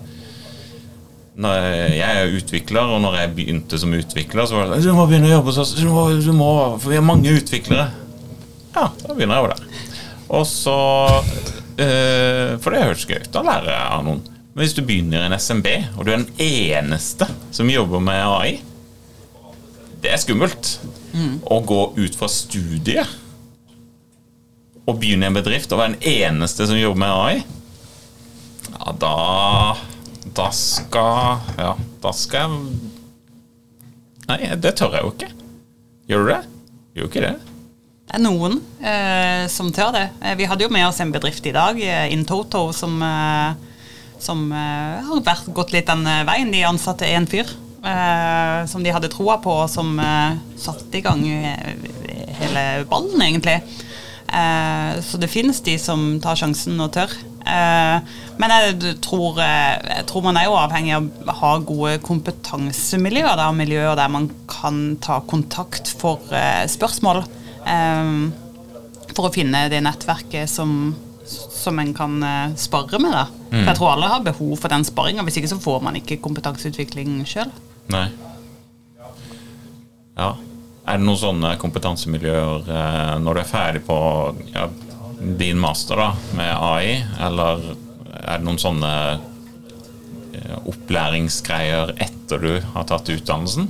Jeg 1.36 2.00
er 2.22 2.32
utvikler, 2.38 2.94
og 2.96 3.01
når 3.04 3.18
jeg 3.20 3.32
begynte 3.36 3.80
som 3.80 3.92
utvikler, 3.92 4.48
så 4.48 4.56
var 4.56 4.70
det 4.72 4.84
Du 4.86 4.94
må 4.96 5.04
begynne 5.10 5.27
å 5.27 5.34
jobbe 5.34 5.51
hos 5.51 5.60
oss, 5.65 5.74
du 5.75 5.89
må, 5.92 6.06
du 6.24 6.32
må, 6.36 6.51
for 6.80 6.94
vi 6.94 7.00
har 7.00 7.04
mange 7.04 7.34
utviklere. 7.36 7.89
Ja, 8.75 8.88
da 9.01 9.15
begynner 9.15 9.36
jeg 9.36 9.44
jo 9.44 9.50
der. 9.51 9.82
Og 10.36 10.46
så 10.50 10.77
øh, 11.80 12.56
For 12.60 12.72
det 12.72 12.86
høres 12.86 13.04
gøy 13.08 13.20
ut. 13.20 13.34
Da 13.36 13.44
lærer 13.46 13.72
jeg 13.72 13.92
av 13.98 14.06
noen. 14.08 14.24
Men 14.56 14.63
hvis 14.63 14.75
du 14.77 14.82
begynner 14.88 15.25
i 15.25 15.27
en 15.27 15.36
SMB, 15.36 15.68
og 15.98 16.06
du 16.08 16.13
er 16.13 16.24
den 16.24 16.39
eneste 16.39 17.27
som 17.56 17.70
jobber 17.72 18.04
med 18.04 18.22
AI 18.24 18.54
Det 20.04 20.13
er 20.13 20.22
skummelt. 20.24 20.77
Å 21.15 21.60
gå 21.68 21.82
ut 22.00 22.15
fra 22.20 22.32
studiet 22.32 23.22
og 24.86 25.00
begynne 25.01 25.25
i 25.25 25.30
en 25.32 25.38
bedrift 25.38 25.72
og 25.74 25.80
være 25.80 25.96
den 25.96 26.04
eneste 26.12 26.68
som 26.70 26.77
jobber 26.77 27.00
med 27.01 27.10
AI, 27.10 27.38
ja, 28.70 28.92
da 29.01 29.13
Da 30.36 30.50
skal 30.51 31.39
Ja, 31.58 31.74
da 32.04 32.12
skal 32.15 32.44
jeg 32.44 32.92
Nei, 34.25 34.39
det 34.58 34.72
tør 34.80 34.96
jeg 34.98 35.06
jo 35.06 35.12
ikke. 35.13 35.27
Gjør 36.10 36.24
du 36.24 36.30
det? 36.32 36.39
Gjør 36.98 37.06
du 37.06 37.12
ikke 37.12 37.22
det. 37.22 37.36
Det 38.06 38.15
er 38.17 38.24
noen 38.24 38.56
eh, 38.82 39.43
som 39.54 39.69
tør 39.69 39.91
det. 39.93 40.08
Eh, 40.17 40.34
vi 40.39 40.48
hadde 40.50 40.65
jo 40.65 40.71
med 40.74 40.88
oss 40.88 40.98
en 41.04 41.12
bedrift 41.13 41.45
i 41.45 41.54
dag, 41.54 41.78
eh, 41.78 42.08
Intoto, 42.10 42.63
som, 42.74 42.95
eh, 43.06 43.54
som 44.17 44.41
eh, 44.50 45.06
har 45.06 45.21
vært, 45.28 45.52
gått 45.54 45.76
litt 45.76 45.86
den 45.91 46.02
eh, 46.10 46.24
veien. 46.26 46.50
De 46.50 46.63
ansatte 46.65 47.06
en 47.06 47.30
fyr 47.30 47.54
som 47.86 48.82
de 48.82 48.89
hadde 48.89 49.12
troa 49.13 49.36
på, 49.43 49.52
og 49.62 49.67
som 49.69 49.91
satte 50.58 50.98
i 50.98 51.04
gang 51.06 51.19
hele 52.39 52.63
ballen, 52.89 53.21
egentlig. 53.21 53.60
Så 55.06 55.19
det 55.21 55.30
finnes 55.30 55.60
de 55.62 55.76
som 55.78 56.15
tar 56.24 56.39
sjansen 56.39 56.82
og 56.82 56.95
tør. 56.98 57.13
Eh, 57.45 58.13
men 58.41 58.53
jeg 58.53 58.95
tror, 59.05 59.38
eh, 59.41 59.77
jeg 59.99 60.05
tror 60.10 60.23
man 60.25 60.38
er 60.39 60.47
jo 60.47 60.58
avhengig 60.58 60.95
av 60.97 61.10
å 61.29 61.36
ha 61.41 61.51
gode 61.62 61.99
kompetansemiljøer, 62.05 63.38
Der, 63.38 63.51
miljøer 63.53 63.95
der 63.95 64.10
man 64.10 64.29
kan 64.49 64.97
ta 65.01 65.19
kontakt 65.21 65.91
for 65.99 66.21
eh, 66.31 66.65
spørsmål. 66.67 67.25
for 69.15 69.29
å 69.29 69.34
finne 69.34 69.69
det 69.71 69.79
nettverket 69.81 70.49
som, 70.51 70.93
som 71.25 71.79
en 71.79 71.93
kan 71.95 72.19
spare 72.60 72.99
med. 72.99 73.13
Da. 73.15 73.23
For 73.49 73.69
jeg 73.71 73.77
tror 73.79 73.91
alle 73.93 74.10
har 74.12 74.25
behov 74.25 74.60
for 74.60 74.69
den 74.69 74.84
sparinga, 74.86 75.23
hvis 75.23 75.39
ikke 75.39 75.49
så 75.49 75.58
får 75.63 75.81
man 75.81 75.95
ikke 75.95 76.19
kompetanseutvikling 76.21 77.23
sjøl. 77.25 77.49
Ja. 80.19 80.36
Er 80.86 80.99
det 80.99 81.08
noen 81.08 81.17
sånne 81.17 81.55
kompetansemiljøer 81.58 82.69
når 83.23 83.39
du 83.39 83.41
er 83.41 83.49
ferdig 83.49 83.81
på 83.88 83.97
ja, 84.51 84.67
din 85.19 85.60
master 85.60 85.95
da, 85.95 86.12
med 86.36 86.51
AI, 86.60 87.04
eller 87.28 87.63
er 88.25 88.39
det 88.39 88.45
noen 88.45 88.60
sånne 88.60 88.91
eh, 90.36 90.56
opplæringsgreier 90.65 91.95
etter 92.01 92.41
du 92.41 92.54
har 92.73 92.88
tatt 92.89 93.10
utdannelsen? 93.13 93.69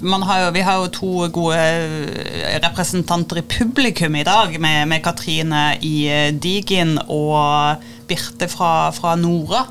Man 0.00 0.22
har 0.24 0.46
jo, 0.46 0.50
vi 0.56 0.62
har 0.64 0.80
jo 0.80 0.92
to 0.94 1.28
gode 1.34 1.58
eh, 1.58 2.56
representanter 2.64 3.42
i 3.42 3.44
publikum 3.44 4.16
i 4.16 4.24
dag, 4.26 4.56
med, 4.60 4.88
med 4.88 5.04
Katrine 5.04 5.64
i 5.84 5.96
eh, 6.08 6.30
Digin 6.32 6.96
og 7.06 7.82
Birte 8.08 8.48
fra, 8.48 8.92
fra 8.96 9.16
Nora. 9.20 9.66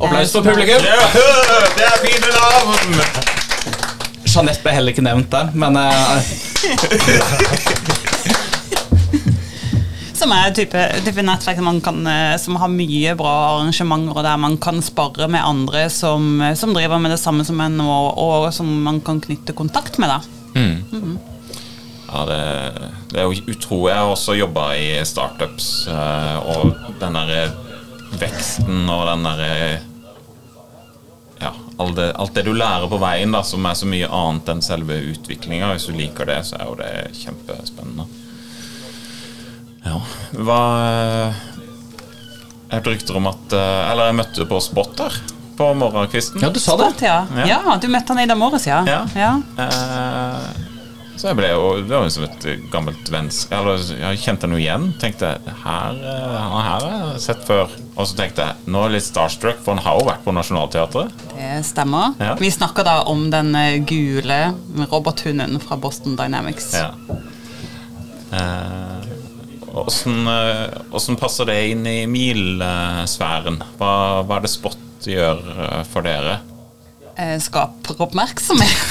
Applaus 0.00 0.32
for 0.32 0.44
publikum! 0.44 0.84
det 1.78 1.88
er 1.88 1.98
fine 2.04 2.30
navn! 2.36 3.00
Jeanette 4.30 4.62
ble 4.62 4.76
heller 4.76 4.94
ikke 4.94 5.02
nevnt 5.04 5.32
der, 5.32 5.50
men 5.58 5.76
eh, 5.80 5.90
Som 10.20 10.34
er 10.36 10.52
type, 10.52 10.80
type 11.06 11.22
nettverk 11.24 11.62
kan, 11.84 12.00
eh, 12.06 12.34
som 12.36 12.58
har 12.60 12.68
mye 12.68 13.14
bra 13.16 13.32
arrangementer, 13.54 14.12
og 14.12 14.26
der 14.26 14.36
man 14.36 14.58
kan 14.60 14.82
spare 14.84 15.30
med 15.32 15.40
andre 15.40 15.86
som, 15.88 16.42
som 16.56 16.74
driver 16.76 17.00
med 17.00 17.14
det 17.14 17.20
samme 17.22 17.46
som 17.48 17.60
en, 17.64 17.80
og, 17.80 18.18
og 18.20 18.50
som 18.52 18.68
man 18.84 19.00
kan 19.00 19.22
knytte 19.24 19.56
kontakt 19.56 19.96
med. 20.02 20.12
da. 20.12 20.20
Ja, 22.10 22.24
det, 22.26 22.40
det 23.12 23.22
er 23.22 23.28
jo 23.30 23.54
utrolig. 23.54 23.92
Jeg 23.92 24.02
har 24.02 24.12
også 24.12 24.36
jobba 24.36 24.66
i 24.76 24.88
startups, 25.06 25.70
eh, 25.88 26.52
og 26.52 26.74
den 27.00 27.16
derre 27.16 27.44
veksten 28.20 28.88
og 28.90 29.06
den 29.06 29.24
derre 29.24 29.52
ja, 31.40 31.52
alt 31.80 31.96
det, 31.96 32.10
alt 32.20 32.34
det 32.36 32.44
du 32.44 32.52
lærer 32.52 32.90
på 32.90 32.98
veien, 33.00 33.32
da, 33.32 33.40
som 33.46 33.64
er 33.64 33.78
så 33.78 33.88
mye 33.88 34.10
annet 34.12 34.50
enn 34.52 34.64
selve 34.64 34.98
utviklinga. 35.14 35.70
Hvis 35.72 35.88
du 35.88 35.94
liker 35.96 36.28
det, 36.28 36.42
så 36.50 36.58
er 36.58 36.68
jo 36.68 36.80
det 36.82 36.90
kjempespennende. 37.22 38.19
Ja, 39.84 39.96
hva 40.36 40.60
eh, 40.84 41.42
Jeg 42.70 42.74
hørte 42.78 42.92
rykter 42.94 43.16
om 43.20 43.28
at 43.30 43.54
eh, 43.56 43.90
Eller 43.90 44.10
jeg 44.10 44.18
møtte 44.20 44.48
på 44.50 44.60
Spot 44.64 44.96
der 44.98 45.20
på 45.60 45.66
morgenkvisten. 45.76 46.40
ja, 46.40 46.48
du 46.48 46.56
sa 46.56 46.72
det. 46.80 46.86
Spot, 46.94 47.02
ja. 47.04 47.16
Ja. 47.36 47.46
ja, 47.50 47.74
du 47.76 47.84
møtte 47.92 48.14
han 48.14 48.22
i 48.22 48.28
dag 48.30 48.38
morges, 48.40 48.64
ja. 48.64 48.78
Ja. 48.88 49.02
ja. 49.12 49.32
Eh, 49.60 50.68
så 51.20 51.28
jeg 51.28 51.36
ble 51.36 51.50
jo 51.50 51.64
Det 51.82 51.92
var 51.92 52.06
jo 52.06 52.12
som 52.14 52.24
et 52.24 52.46
gammelt 52.72 53.10
vennskap 53.12 53.58
Eller 53.58 53.82
jeg 54.06 54.22
kjente 54.22 54.48
noe 54.48 54.56
igjen. 54.62 54.86
Tenkte 55.02 55.34
her, 55.66 55.98
eh, 56.00 56.38
han 56.38 56.64
her 56.64 56.86
har 56.86 56.94
jeg 57.10 57.20
sett 57.26 57.44
før. 57.44 57.74
Og 57.92 58.08
så 58.08 58.16
tenkte 58.22 58.46
jeg 58.46 58.72
nå 58.72 58.80
er 58.80 58.88
jeg 58.88 58.94
litt 58.96 59.08
starstruck, 59.10 59.60
for 59.60 59.76
han 59.76 59.84
har 59.84 60.00
jo 60.00 60.06
vært 60.08 60.24
på 60.24 60.32
Nationaltheatret. 60.32 61.26
Det 61.34 61.50
stemmer. 61.68 62.16
Ja. 62.24 62.38
Vi 62.40 62.48
snakker 62.56 62.88
da 62.88 62.96
om 63.12 63.26
den 63.34 63.52
gule 63.90 64.40
robothunden 64.88 65.60
fra 65.60 65.76
Boston 65.76 66.16
Dynamics. 66.16 66.72
Ja. 66.72 66.94
Eh, 68.32 68.99
Åssen 69.74 70.26
eh, 70.26 71.16
passer 71.20 71.46
det 71.50 71.58
inn 71.72 71.86
i 71.86 71.98
milsfæren? 72.10 73.60
Hva, 73.78 73.92
hva 74.26 74.38
er 74.38 74.46
det 74.46 74.52
Spot 74.52 75.06
gjør 75.06 75.42
eh, 75.54 75.82
for 75.90 76.06
dere? 76.06 76.38
Eh, 77.20 77.36
Skaper 77.42 78.00
oppmerksomhet. 78.06 78.90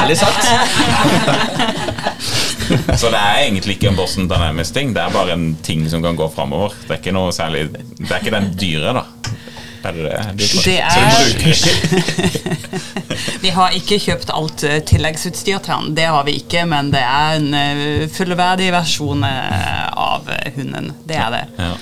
Ærlig 0.00 0.16
sagt. 0.20 0.44
Så 3.00 3.08
det 3.08 3.18
er 3.18 3.42
egentlig 3.46 3.78
ikke 3.78 3.88
en 3.90 3.96
Boston 3.96 4.28
Dynamics-ting, 4.28 4.92
det 4.96 5.00
er 5.02 5.14
bare 5.14 5.32
en 5.36 5.50
ting 5.64 5.86
som 5.88 6.02
kan 6.04 6.16
gå 6.18 6.28
framover. 6.32 6.74
Det 6.84 6.92
er 6.94 7.00
ikke 7.00 7.16
noe 7.16 7.32
særlig 7.32 7.68
Det 7.72 8.10
er 8.10 8.20
ikke 8.20 8.34
den 8.34 8.50
dyre, 8.60 8.92
da. 8.98 9.04
Det 9.94 10.12
er 10.12 10.32
det 10.36 10.48
er- 10.82 12.58
Vi 13.44 13.50
har 13.54 13.74
ikke 13.76 13.98
kjøpt 14.02 14.30
alt 14.34 14.64
eh, 14.66 14.80
tilleggsutstyr 14.88 15.60
til 15.64 15.72
han, 15.74 15.94
det 15.96 16.06
har 16.10 16.24
vi 16.26 16.36
ikke, 16.40 16.64
men 16.68 16.90
det 16.94 17.02
er 17.02 17.36
en 17.38 17.54
eh, 17.54 18.08
fullverdig 18.12 18.70
versjon 18.74 19.22
eh, 19.26 19.86
av 19.94 20.28
eh, 20.34 20.50
hunden. 20.56 20.92
Det 21.08 21.16
er 21.18 21.30
det. 21.34 21.44
Ja. 21.58 21.72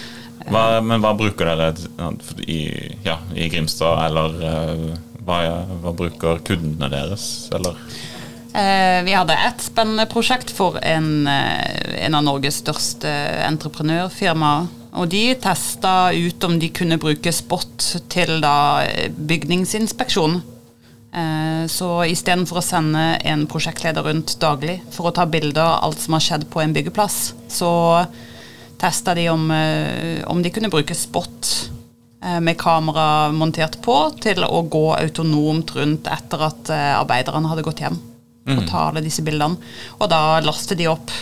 Hva, 0.46 0.64
men 0.84 1.02
hva 1.02 1.10
bruker 1.18 1.48
dere 1.48 1.72
i, 2.46 2.60
ja, 3.02 3.16
i 3.34 3.48
Grimstad, 3.50 3.98
eller 4.06 4.36
eh, 4.46 4.84
hva, 5.26 5.40
hva 5.82 5.92
bruker 5.98 6.38
kundene 6.46 6.90
deres, 6.92 7.24
eller? 7.56 7.74
Eh, 8.56 9.00
Vi 9.04 9.12
hadde 9.16 9.34
et 9.48 9.60
spennende 9.66 10.06
prosjekt 10.08 10.52
for 10.54 10.78
en, 10.86 11.26
eh, 11.28 12.04
en 12.06 12.14
av 12.20 12.22
Norges 12.28 12.60
største 12.62 13.10
entreprenørfirmaer. 13.48 14.68
Og 14.96 15.10
de 15.12 15.34
testa 15.40 16.10
ut 16.16 16.44
om 16.46 16.56
de 16.60 16.70
kunne 16.72 16.96
bruke 17.00 17.32
Spot 17.34 17.88
til 18.12 18.38
da 18.40 18.82
eh, 18.86 19.10
bygningsinspeksjon. 19.12 20.38
Eh, 21.12 21.64
Så 21.68 21.88
istedenfor 22.08 22.60
å 22.60 22.64
sende 22.64 23.04
en 23.24 23.44
prosjektleder 23.50 24.06
rundt 24.08 24.38
daglig 24.40 24.78
for 24.94 25.10
å 25.10 25.14
ta 25.16 25.26
bilder 25.28 25.64
av 25.64 25.84
alt 25.88 26.00
som 26.00 26.16
har 26.16 26.24
skjedd 26.24 26.48
på 26.52 26.62
en 26.62 26.72
byggeplass, 26.76 27.34
så 27.48 27.70
testa 28.80 29.14
de 29.16 29.28
om, 29.32 29.50
eh, 29.50 30.22
om 30.28 30.42
de 30.42 30.50
kunne 30.50 30.72
bruke 30.72 30.96
Spot 30.96 31.54
med 32.42 32.56
kamera 32.58 33.30
montert 33.30 33.76
på 33.84 33.94
til 34.18 34.40
å 34.42 34.62
gå 34.66 34.96
autonomt 34.96 35.68
rundt 35.76 36.08
etter 36.10 36.40
at 36.42 36.70
arbeiderne 36.72 37.46
hadde 37.46 37.62
gått 37.62 37.84
hjem. 37.84 38.00
Og 38.48 38.64
ta 38.66 38.88
alle 38.88 39.02
disse 39.04 39.22
bildene. 39.22 39.60
Og 40.00 40.08
da 40.10 40.40
laster 40.42 40.74
de 40.74 40.88
opp 40.90 41.12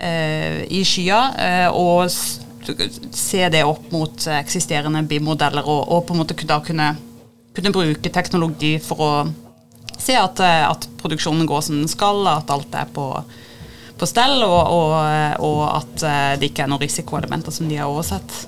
eh, 0.00 0.64
i 0.68 0.82
skya 0.84 1.20
eh, 1.38 1.68
og 1.70 2.10
se 3.14 3.48
det 3.52 3.64
opp 3.64 3.90
mot 3.92 4.26
eksisterende 4.38 5.02
BIM-modeller, 5.08 5.66
og, 5.66 5.88
og 5.92 6.04
på 6.06 6.14
en 6.14 6.22
måte 6.22 6.36
da 6.48 6.60
kunne, 6.64 6.92
kunne 7.56 7.72
bruke 7.74 8.12
teknologi 8.12 8.76
for 8.82 9.04
å 9.04 9.10
se 9.98 10.16
at, 10.18 10.40
at 10.40 10.88
produksjonen 11.00 11.46
går 11.48 11.64
som 11.64 11.78
den 11.80 11.90
skal, 11.90 12.24
at 12.28 12.50
alt 12.50 12.74
er 12.76 12.88
på, 12.92 13.06
på 13.98 14.08
stell, 14.10 14.42
og, 14.42 14.72
og, 14.74 14.94
og 15.44 15.60
at 15.70 16.06
eh, 16.08 16.32
det 16.40 16.50
ikke 16.50 16.66
er 16.66 16.72
noen 16.72 16.82
risikoelementer 16.82 17.54
som 17.54 17.70
de 17.70 17.78
har 17.78 17.90
oversett. 17.90 18.40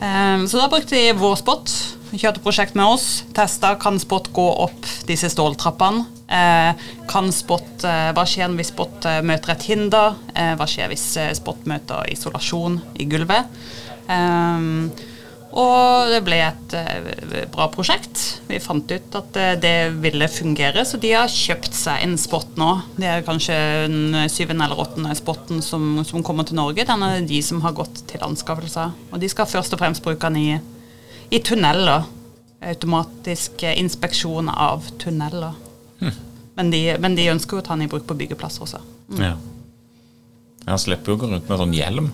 Eh, 0.00 0.44
Så 0.46 0.60
da 0.60 0.68
brukte 0.70 0.96
de 0.96 1.16
vår 1.18 1.40
spot. 1.42 1.74
Kjørte 2.14 2.40
prosjekt 2.40 2.78
med 2.78 2.88
oss. 2.88 3.08
Testa 3.36 3.74
kan 3.80 3.98
spot 4.00 4.30
gå 4.32 4.46
opp 4.64 4.86
disse 5.08 5.28
ståltrappene. 5.34 6.06
Eh, 6.28 6.72
kan 7.08 7.32
spot, 7.32 7.84
eh, 7.88 8.10
Hva 8.12 8.24
skjer 8.28 8.52
hvis 8.58 8.68
spot 8.74 9.06
eh, 9.08 9.22
møter 9.24 9.54
et 9.54 9.68
hinder? 9.70 10.16
Hva 10.36 10.66
skjer 10.68 10.90
hvis 10.92 11.10
spot 11.40 11.64
møter 11.68 12.08
isolasjon 12.12 12.82
i 13.00 13.06
gulvet? 13.08 13.48
Og 15.58 16.10
det 16.12 16.20
ble 16.22 16.38
et 16.44 16.74
bra 17.50 17.66
prosjekt. 17.72 18.20
Vi 18.46 18.60
fant 18.62 18.92
ut 18.92 19.16
at 19.18 19.38
det 19.62 19.96
ville 19.98 20.28
fungere, 20.30 20.84
så 20.86 21.00
de 21.00 21.10
har 21.16 21.32
kjøpt 21.32 21.74
seg 21.74 22.04
en 22.04 22.16
spot 22.20 22.54
nå. 22.60 22.70
Det 23.00 23.08
er 23.10 23.26
kanskje 23.26 23.58
den 23.88 24.30
syvende 24.30 24.68
eller 24.68 24.84
åttende 24.84 25.16
spotten 25.18 25.64
som, 25.64 26.04
som 26.06 26.22
kommer 26.22 26.46
til 26.46 26.60
Norge. 26.60 26.86
Den 26.86 27.04
er 27.08 27.26
de 27.26 27.42
som 27.42 27.64
har 27.64 27.76
gått 27.76 28.04
til 28.12 28.22
anskaffelser. 28.24 28.94
Og 29.10 29.18
de 29.20 29.32
skal 29.32 29.50
først 29.50 29.74
og 29.74 29.82
fremst 29.82 30.04
bruke 30.04 30.28
den 30.28 30.38
i, 30.38 30.60
i 31.34 31.42
tunneler. 31.42 32.06
Automatisk 32.68 33.64
inspeksjon 33.74 34.52
av 34.52 34.86
tunneler. 35.02 35.56
Men, 36.58 36.70
de, 36.74 36.80
men 36.98 37.14
de 37.14 37.28
ønsker 37.30 37.58
jo 37.58 37.62
å 37.62 37.66
ta 37.66 37.76
den 37.76 37.86
i 37.86 37.90
bruk 37.90 38.06
på 38.08 38.16
byggeplasser 38.18 38.64
også. 38.64 38.80
Ja. 39.20 39.34
Han 40.66 40.80
slipper 40.82 41.12
jo 41.12 41.18
å 41.18 41.20
gå 41.22 41.28
rundt 41.30 41.46
med 41.50 41.60
sånn 41.60 41.74
hjelm. 41.76 42.08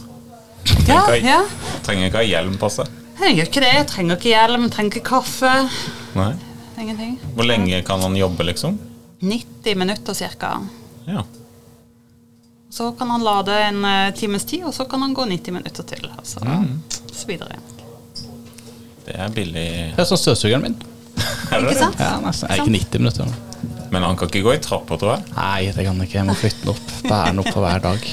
Ja, 0.88 1.00
ikke 1.14 1.28
ja. 1.28 1.38
Trenger 1.84 2.10
ikke 2.10 2.20
ha 2.20 2.26
hjelm 2.28 2.58
på 2.60 2.68
seg. 2.72 2.90
Jeg 3.20 3.38
gjør 3.38 3.48
ikke 3.48 3.62
det. 3.64 3.70
Jeg 3.78 3.86
trenger 3.92 4.18
ikke 4.18 4.32
hjelm, 4.32 4.66
jeg 4.66 4.74
trenger 4.74 4.92
ikke 4.92 5.08
kaffe. 5.08 5.52
Nei. 6.18 6.32
Ingenting. 6.82 7.14
Hvor 7.36 7.48
lenge 7.48 7.80
kan 7.86 8.02
han 8.04 8.16
jobbe, 8.18 8.46
liksom? 8.50 8.76
90 9.24 9.78
minutter 9.80 10.20
ca. 10.36 10.52
Ja. 11.08 11.24
Så 12.74 12.90
kan 12.98 13.10
han 13.14 13.24
lade 13.24 13.54
en 13.68 13.84
eh, 13.84 14.14
times 14.18 14.44
tid, 14.44 14.64
og 14.66 14.74
så 14.74 14.84
kan 14.90 15.02
han 15.02 15.14
gå 15.14 15.24
90 15.30 15.54
minutter 15.54 15.86
til. 15.86 16.08
Altså, 16.18 16.42
så 17.12 17.28
videre. 17.30 17.60
Det 19.04 19.14
er 19.14 19.30
billig. 19.30 19.66
Det 19.94 20.02
er 20.02 20.08
som 20.08 20.18
støvsugeren 20.18 20.64
min. 20.64 20.76
Er 21.52 21.60
det 21.62 21.70
Ikke 21.70 21.80
sant? 21.84 22.00
Ja, 22.02 22.16
nesten. 22.24 22.50
Er 22.50 22.64
ikke 22.64 22.74
90 22.74 23.04
minutter. 23.04 23.53
Men 23.94 24.02
han 24.02 24.18
kan 24.18 24.30
ikke 24.30 24.42
gå 24.42 24.56
i 24.56 24.62
trapper, 24.62 24.98
tror 24.98 25.12
jeg. 25.14 25.26
Nei, 25.36 25.70
det 25.70 25.84
kan 25.86 25.94
han 25.94 26.06
ikke. 26.08 26.18
Jeg 26.18 26.26
må 26.26 26.34
flytte 26.38 26.64
den 26.64 26.74
opp. 26.74 26.94
Bære 27.06 27.28
den 27.30 27.42
opp 27.44 27.50
for 27.52 27.62
hver 27.62 27.84
dag. 27.84 28.08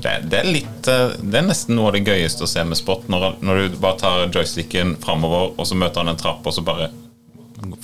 Det, 0.00 0.12
det, 0.30 0.38
er 0.38 0.46
litt, 0.48 0.88
eh, 0.88 1.16
det 1.20 1.40
er 1.40 1.48
nesten 1.48 1.76
noe 1.76 1.90
av 1.90 1.96
det 1.98 2.06
gøyeste 2.06 2.46
å 2.46 2.48
se 2.48 2.62
med 2.64 2.78
spot. 2.78 3.08
Når, 3.12 3.26
når 3.44 3.58
du 3.60 3.78
bare 3.82 3.98
tar 4.00 4.22
joysticken 4.30 4.94
framover, 5.02 5.50
og 5.58 5.66
så 5.68 5.76
møter 5.76 6.04
han 6.04 6.14
en 6.14 6.20
trapp, 6.20 6.46
og 6.46 6.54
så 6.56 6.64
bare 6.64 6.88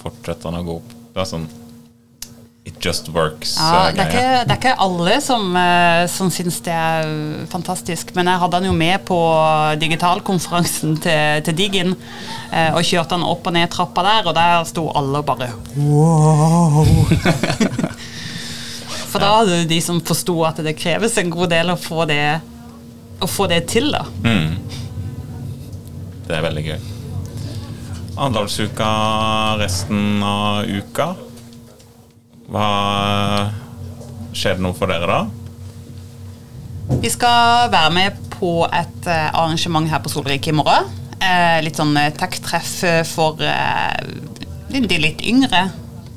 fortsetter 0.00 0.48
han 0.48 0.60
å 0.62 0.64
gå 0.64 0.78
opp. 0.78 0.94
Det 1.12 1.24
er 1.24 1.28
sånn 1.28 1.48
It 2.66 2.84
just 2.84 3.08
works. 3.08 3.56
Ja, 3.58 3.88
eh, 3.88 3.94
det, 3.94 4.04
det 4.46 4.50
er 4.50 4.56
ikke 4.58 4.72
alle 4.82 5.20
som, 5.22 5.52
uh, 5.54 6.02
som 6.10 6.32
syns 6.34 6.56
det 6.66 6.72
er 6.74 7.04
fantastisk, 7.46 8.08
men 8.16 8.26
jeg 8.26 8.40
hadde 8.42 8.58
han 8.58 8.66
jo 8.66 8.72
med 8.74 9.04
på 9.06 9.18
digitalkonferansen 9.78 10.96
til, 11.04 11.44
til 11.46 11.54
Digin, 11.60 11.94
eh, 12.50 12.74
og 12.74 12.82
kjørte 12.82 13.14
han 13.14 13.22
opp 13.22 13.46
og 13.46 13.54
ned 13.54 13.70
trappa 13.70 14.02
der, 14.02 14.26
og 14.26 14.34
der 14.34 14.66
sto 14.66 14.88
alle 14.98 15.20
bare 15.22 15.52
wow. 15.78 16.82
For 19.12 19.22
da 19.22 19.30
hadde 19.36 19.60
de 19.70 19.78
som 19.86 20.02
forsto 20.02 20.34
at 20.48 20.58
det 20.66 20.74
kreves 20.80 21.14
en 21.22 21.30
god 21.30 21.54
del 21.54 21.70
å 21.70 21.78
få 21.78 22.02
det, 22.10 22.40
å 23.22 23.28
få 23.30 23.46
det 23.52 23.60
til, 23.70 23.92
da. 23.94 24.02
Det 26.26 26.34
er 26.34 26.42
veldig 26.48 26.66
gøy. 26.66 26.90
Arendalsuka 28.16 28.90
resten 29.62 30.18
av 30.26 30.66
uka. 30.66 31.12
Hva 32.52 32.66
Skjer 34.36 34.58
det 34.58 34.64
noe 34.66 34.76
for 34.76 34.90
dere 34.92 35.06
da? 35.08 35.20
Vi 37.00 37.10
skal 37.10 37.70
være 37.72 37.92
med 37.94 38.18
på 38.36 38.50
et 38.68 39.08
eh, 39.08 39.30
arrangement 39.32 39.88
her 39.90 40.02
på 40.04 40.12
Solrike 40.12 40.52
i 40.52 40.56
morgen. 40.56 40.90
Eh, 41.16 41.56
litt 41.64 41.80
sånn 41.80 41.96
eh, 41.96 42.12
tech-treff 42.14 42.74
for 43.08 43.40
de 43.40 45.00
litt 45.00 45.24
yngre. 45.24 45.70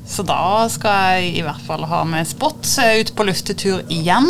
Så 0.10 0.26
da 0.28 0.66
skal 0.74 1.22
jeg 1.24 1.40
i 1.40 1.46
hvert 1.46 1.64
fall 1.68 1.86
ha 1.88 2.02
med 2.08 2.28
Spot 2.28 2.66
ut 3.00 3.14
på 3.16 3.26
luftetur 3.30 3.84
igjen. 3.94 4.28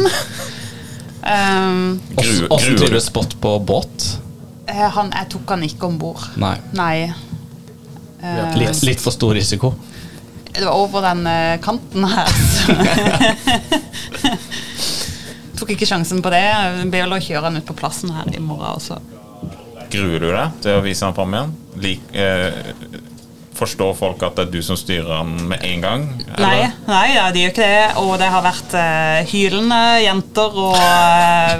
Um, 1.19 1.99
Åssen 2.15 2.77
trives 2.79 3.09
Spot 3.09 3.35
på 3.41 3.57
båt? 3.59 4.05
eh, 4.69 4.85
han, 4.95 5.11
jeg 5.15 5.29
tok 5.33 5.49
han 5.55 5.63
ikke 5.65 5.87
om 5.89 5.97
bord. 5.99 6.21
Nei. 6.39 6.55
Nei. 6.77 7.09
Uh, 8.19 8.55
Litt, 8.59 8.83
litt 8.83 9.01
for 9.01 9.15
stor 9.15 9.33
risiko. 9.35 9.73
Det 10.53 10.65
var 10.65 10.75
over 10.75 11.01
den 11.09 11.27
uh, 11.27 11.61
kanten 11.61 12.05
her. 12.09 12.27
Tok 15.59 15.69
ikke 15.75 15.87
sjansen 15.87 16.21
på 16.23 16.29
det. 16.33 16.41
Jeg 16.41 16.89
vel 16.93 17.13
å 17.13 17.19
kjøre 17.21 17.45
han 17.49 17.57
ut 17.59 17.67
på 17.67 17.73
plassen 17.77 18.09
her 18.15 18.25
i 18.31 18.39
morgen 18.41 18.75
også. 18.79 18.95
Gruer 19.89 20.19
du 20.21 20.29
deg 20.29 20.49
til 20.63 20.71
å 20.77 20.81
vise 20.85 21.05
han 21.05 21.15
fram 21.17 21.33
igjen? 21.33 21.51
Lik, 21.81 22.01
eh, 22.13 22.51
forstår 23.57 23.93
folk 23.97 24.23
at 24.23 24.35
det 24.37 24.43
er 24.45 24.51
du 24.53 24.61
som 24.63 24.77
styrer 24.79 25.09
den 25.09 25.47
med 25.49 25.59
en 25.65 25.81
gang? 25.83 26.01
Nei, 26.39 26.71
nei 26.87 27.07
ja, 27.15 27.31
de 27.33 27.39
gjør 27.43 27.53
ikke 27.55 27.67
det. 27.67 27.87
Og 28.03 28.11
det 28.21 28.29
har 28.31 28.43
vært 28.45 28.71
eh, 28.77 29.19
hylende 29.33 29.81
jenter 30.05 30.49
og 30.63 30.75
eh, 30.79 31.59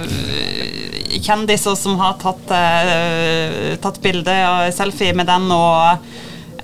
kjendiser 1.20 1.76
som 1.76 1.98
har 2.00 2.16
tatt, 2.22 2.50
uh, 2.50 3.76
tatt 3.82 4.00
bilde 4.02 4.34
og 4.46 4.72
selfie 4.74 5.14
med 5.16 5.28
den, 5.28 5.48
og 5.52 5.98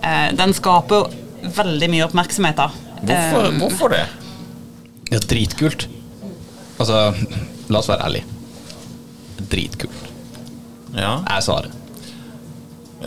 eh, 0.01 0.33
den 0.37 0.55
skaper 0.57 1.13
veldig 1.57 1.89
mye 1.93 2.05
oppmerksomhet. 2.07 2.57
da. 2.59 2.71
Hvorfor, 3.03 3.49
um, 3.51 3.59
hvorfor 3.63 3.93
det? 3.93 4.03
Ja, 5.13 5.19
dritkult. 5.23 5.87
Altså, 6.81 7.01
la 7.71 7.79
oss 7.81 7.89
være 7.91 8.07
ærlige. 8.09 8.25
Dritkult. 9.53 10.03
Ja, 10.97 11.19
Er 11.29 11.41
svaret. 11.45 11.73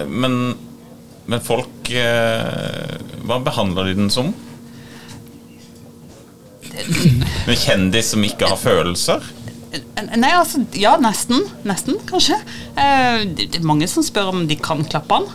men, 0.08 0.36
men 1.25 1.41
folk 1.41 1.89
eh, 1.89 2.99
Hva 3.25 3.39
behandler 3.43 3.89
de 3.89 3.95
den 3.97 4.12
som? 4.13 4.30
En 6.69 7.58
kjendis 7.58 8.12
som 8.13 8.23
ikke 8.23 8.47
har 8.52 8.60
følelser? 8.62 9.25
Nei, 10.17 10.32
altså, 10.34 10.62
ja, 10.78 10.95
nesten. 11.02 11.43
Nesten, 11.67 11.97
kanskje. 12.10 12.38
Eh, 12.80 13.25
det 13.25 13.49
det 13.54 13.60
er 13.62 13.67
mange 13.67 13.88
som 13.89 14.06
spør 14.06 14.32
om 14.34 14.45
de 14.49 14.56
kan 14.58 14.82
klappe 14.88 15.19
han. 15.19 15.28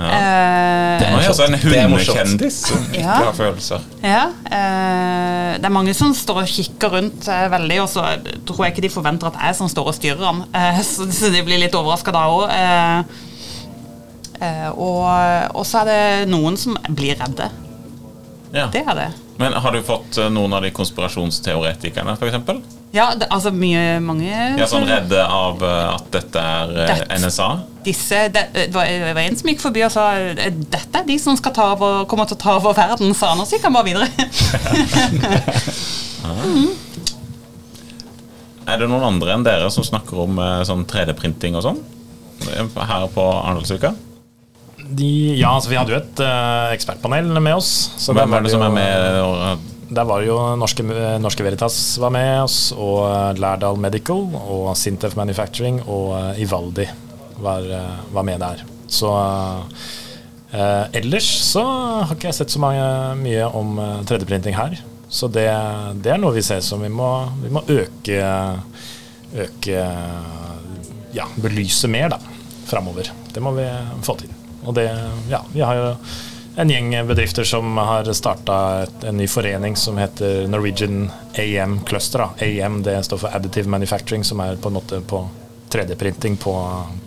Det 0.00 0.10
Eh, 0.16 1.02
er 1.04 1.16
Oi, 1.16 1.24
altså 1.28 1.44
en. 1.44 1.52
Det 1.60 1.76
er 1.76 1.88
hundekjendis 1.90 2.58
som 2.70 2.84
ikke 2.88 3.00
Ja. 3.02 3.16
har 3.26 3.34
følelser. 3.36 3.82
Ja, 4.02 4.22
eh, 4.48 5.58
det 5.60 5.66
er 5.68 5.74
mange 5.74 5.92
som 5.94 6.14
står 6.16 6.40
og 6.42 6.48
kikker 6.48 6.94
rundt 6.94 7.28
eh, 7.28 7.46
veldig, 7.52 7.78
og 7.82 7.88
så 7.92 8.04
tror 8.48 8.64
jeg 8.64 8.72
ikke 8.74 8.86
de 8.86 8.92
forventer 8.94 9.28
at 9.28 9.36
jeg 9.42 9.58
som 9.60 9.68
står 9.68 9.90
og 9.92 9.94
styrer 9.98 10.24
han. 10.24 10.44
Eh, 10.56 10.80
så, 10.86 11.04
så 11.12 11.28
de 11.32 11.42
blir 11.44 11.60
litt 11.60 11.74
overraska 11.76 12.14
da 12.16 12.24
òg. 12.32 12.48
Eh, 12.48 13.02
eh, 14.40 14.68
og, 14.72 15.04
og 15.54 15.66
så 15.68 15.82
er 15.84 15.90
det 15.92 16.28
noen 16.32 16.56
som 16.60 16.78
blir 16.88 17.18
redde. 17.20 17.50
Ja. 18.56 18.66
Det 18.72 18.82
er 18.86 18.94
det. 18.98 19.08
Men 19.38 19.52
har 19.52 19.72
du 19.72 19.82
fått 19.86 20.16
noen 20.32 20.52
av 20.56 20.62
de 20.64 20.70
konspirasjonsteoretikerne, 20.74 22.16
f.eks.? 22.16 22.79
Ja, 22.92 23.12
det, 23.14 23.28
altså 23.30 23.52
mye 23.54 24.00
mange 24.02 24.26
Ja, 24.58 24.66
sånn 24.66 24.82
redde 24.88 25.20
av 25.22 25.60
eh, 25.62 25.94
at 25.94 26.08
dette 26.10 26.40
er 26.42 26.72
eh, 26.74 26.86
Det- 27.04 27.18
NSA? 27.22 27.50
Disse, 27.86 28.24
det, 28.34 28.42
det, 28.52 28.64
var, 28.74 28.84
det 28.90 29.12
var 29.16 29.22
en 29.22 29.36
som 29.38 29.48
gikk 29.48 29.60
forbi 29.62 29.84
og 29.86 29.92
sa 29.94 30.08
"Eh, 30.18 30.50
dette 30.52 30.98
er 31.00 31.06
de 31.06 31.14
som 31.22 31.36
skal 31.38 31.54
ta 31.56 31.70
over, 31.72 32.02
kommer 32.10 32.26
til 32.28 32.36
å 32.36 32.40
ta 32.42 32.56
over 32.58 32.74
verden, 32.76 33.14
sa 33.16 33.30
han, 33.30 33.40
og 33.40 33.46
så 33.48 33.56
gikk 33.56 33.64
han 33.70 33.76
bare 33.78 33.88
videre. 33.88 34.08
Er 38.70 38.78
det 38.78 38.86
noen 38.90 39.02
andre 39.06 39.32
enn 39.34 39.42
dere 39.46 39.70
som 39.72 39.82
snakker 39.86 40.20
om 40.26 40.36
eh, 40.38 40.60
sånn 40.68 40.84
3D-printing 40.90 41.56
og 41.58 41.64
sånn? 41.64 41.80
Her 42.76 43.06
på 43.12 43.24
Arendalsuka? 43.40 43.94
De, 44.80 45.08
ja, 45.38 45.50
altså 45.56 45.70
vi 45.72 45.76
hadde 45.78 45.92
jo 45.94 45.98
et 46.00 46.20
uh, 46.24 46.70
ekspertpanel 46.74 47.28
med 47.42 47.54
oss. 47.58 47.90
Så 48.00 48.14
Hvem 48.16 48.32
er 48.34 48.40
det 48.42 48.48
det 48.50 48.54
som 48.56 48.64
er 48.66 48.72
med? 48.74 49.18
og- 49.24 49.66
Der 49.90 50.06
var 50.06 50.22
jo 50.22 50.36
Norske, 50.54 50.84
Norske 51.18 51.42
Veritas 51.42 51.76
var 51.98 52.12
med 52.14 52.44
oss, 52.44 52.58
og 52.76 53.08
eh, 53.08 53.40
Lærdal 53.42 53.78
Medical 53.80 54.28
og 54.38 54.68
Sintef 54.78 55.16
Manufacturing 55.18 55.80
og 55.82 56.12
eh, 56.14 56.44
Ivaldi 56.44 56.86
var, 57.42 57.66
eh, 57.66 57.96
var 58.14 58.26
med 58.28 58.38
der. 58.38 58.62
Så 58.86 59.10
eh, 60.54 60.84
ellers 61.00 61.26
så 61.50 61.64
har 62.06 62.14
ikke 62.14 62.30
jeg 62.30 62.38
sett 62.38 62.54
så 62.54 62.62
mange, 62.62 62.86
mye 63.24 63.50
om 63.50 63.82
eh, 63.82 63.98
3D-printing 64.06 64.54
her. 64.54 64.78
Så 65.10 65.26
det, 65.26 65.48
det 66.04 66.14
er 66.14 66.22
noe 66.22 66.36
vi 66.38 66.46
ser 66.46 66.62
som 66.62 66.86
vi 66.86 66.92
må, 66.92 67.10
vi 67.42 67.50
må 67.50 67.64
øke, 67.66 68.20
øke 69.34 69.86
Ja, 71.10 71.24
belyse 71.42 71.90
mer, 71.90 72.12
da, 72.12 72.20
framover. 72.70 73.10
Det 73.34 73.42
må 73.42 73.50
vi 73.56 73.66
få 74.06 74.14
til. 74.20 74.30
Og 74.62 74.76
det, 74.76 74.86
ja, 75.32 75.40
vi 75.50 75.64
har 75.66 75.80
jo 75.80 75.88
en 76.60 76.70
gjeng 76.70 77.06
bedrifter 77.06 77.44
som 77.44 77.76
har 77.76 78.12
starta 78.12 78.86
en 79.02 79.16
ny 79.16 79.26
forening 79.28 79.76
som 79.76 79.98
heter 79.98 80.46
Norwegian 80.48 81.10
AM 81.34 81.80
Cluster. 81.84 82.18
Da. 82.18 82.46
AM 82.46 82.82
det 82.82 82.98
står 83.04 83.18
for 83.18 83.36
Additive 83.36 83.68
Manufacturing, 83.68 84.24
som 84.24 84.40
er 84.40 84.56
på 84.60 84.68
en 84.68 84.76
måte 84.76 85.00
på 85.00 85.22
3D-printing 85.70 86.36
på, 86.36 86.54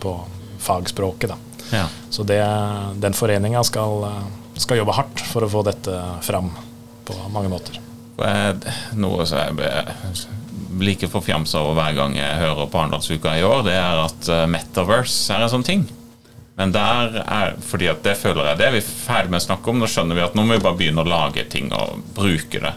på 0.00 0.16
fagspråket. 0.58 1.30
Da. 1.30 1.36
Ja. 1.76 1.86
Så 2.10 2.22
det, 2.22 2.42
den 2.94 3.14
foreninga 3.14 3.64
skal, 3.64 4.08
skal 4.56 4.82
jobbe 4.82 4.96
hardt 4.98 5.22
for 5.30 5.46
å 5.46 5.50
få 5.50 5.62
dette 5.66 6.02
fram 6.26 6.50
på 7.04 7.16
mange 7.30 7.52
måter. 7.52 7.78
Eh, 8.18 8.74
Noe 8.98 9.26
som 9.26 9.38
jeg 9.38 9.58
blir 9.58 10.88
like 10.94 11.08
forfjamsa 11.10 11.60
over 11.62 11.78
hver 11.78 11.94
gang 11.98 12.16
jeg 12.18 12.40
hører 12.42 12.70
på 12.70 12.80
Arendalsuka 12.80 13.36
i 13.38 13.44
år, 13.46 13.62
det 13.66 13.76
er 13.78 14.02
at 14.02 14.30
eh, 14.30 14.46
Metaverse 14.50 15.34
er 15.34 15.46
en 15.46 15.52
sånn 15.52 15.66
ting. 15.66 15.86
Men 16.54 16.70
der 16.74 17.16
er, 17.24 17.54
fordi 17.66 17.88
at 17.90 18.04
det 18.06 18.14
føler 18.20 18.52
jeg 18.52 18.58
det 18.60 18.66
er 18.68 18.74
vi 18.76 18.82
ferdig 18.86 19.32
med 19.32 19.40
å 19.40 19.46
snakke 19.48 19.72
om. 19.72 19.80
Nå 19.82 19.88
skjønner 19.90 20.18
vi 20.18 20.22
at 20.22 20.36
nå 20.38 20.44
må 20.46 20.54
vi 20.54 20.62
bare 20.62 20.78
begynne 20.78 21.02
å 21.02 21.08
lage 21.10 21.42
ting 21.50 21.72
og 21.74 22.02
bruke 22.14 22.60
det. 22.62 22.74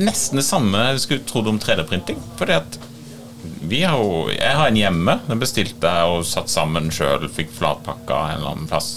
Nesten 0.00 0.40
det 0.40 0.44
samme 0.44 0.80
jeg 0.90 1.02
skulle 1.04 1.26
trodd 1.28 1.48
om 1.52 1.58
3D-printing. 1.60 2.20
Fordi 2.40 2.56
at 2.56 2.78
vi 3.70 3.82
har 3.88 3.96
jo 3.96 4.28
Jeg 4.32 4.56
har 4.56 4.68
en 4.68 4.76
hjemme. 4.76 5.14
Den 5.28 5.40
bestilte 5.40 5.92
jeg 5.92 6.14
og 6.14 6.26
satt 6.28 6.52
sammen 6.52 6.90
sjøl. 6.92 7.28
Fikk 7.32 7.52
flatpakka 7.56 8.20
en 8.30 8.38
eller 8.38 8.54
annen 8.54 8.70
plass. 8.70 8.92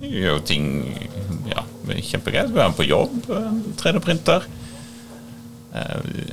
Vi 0.00 0.10
gjør 0.18 0.38
jo 0.38 0.46
ting 0.48 0.66
ja, 1.48 1.64
kjempegreit. 1.88 2.52
Vi 2.52 2.60
er 2.64 2.76
på 2.76 2.88
jobb. 2.88 3.18
3D-printer. 3.80 4.48
Eh, 5.76 6.32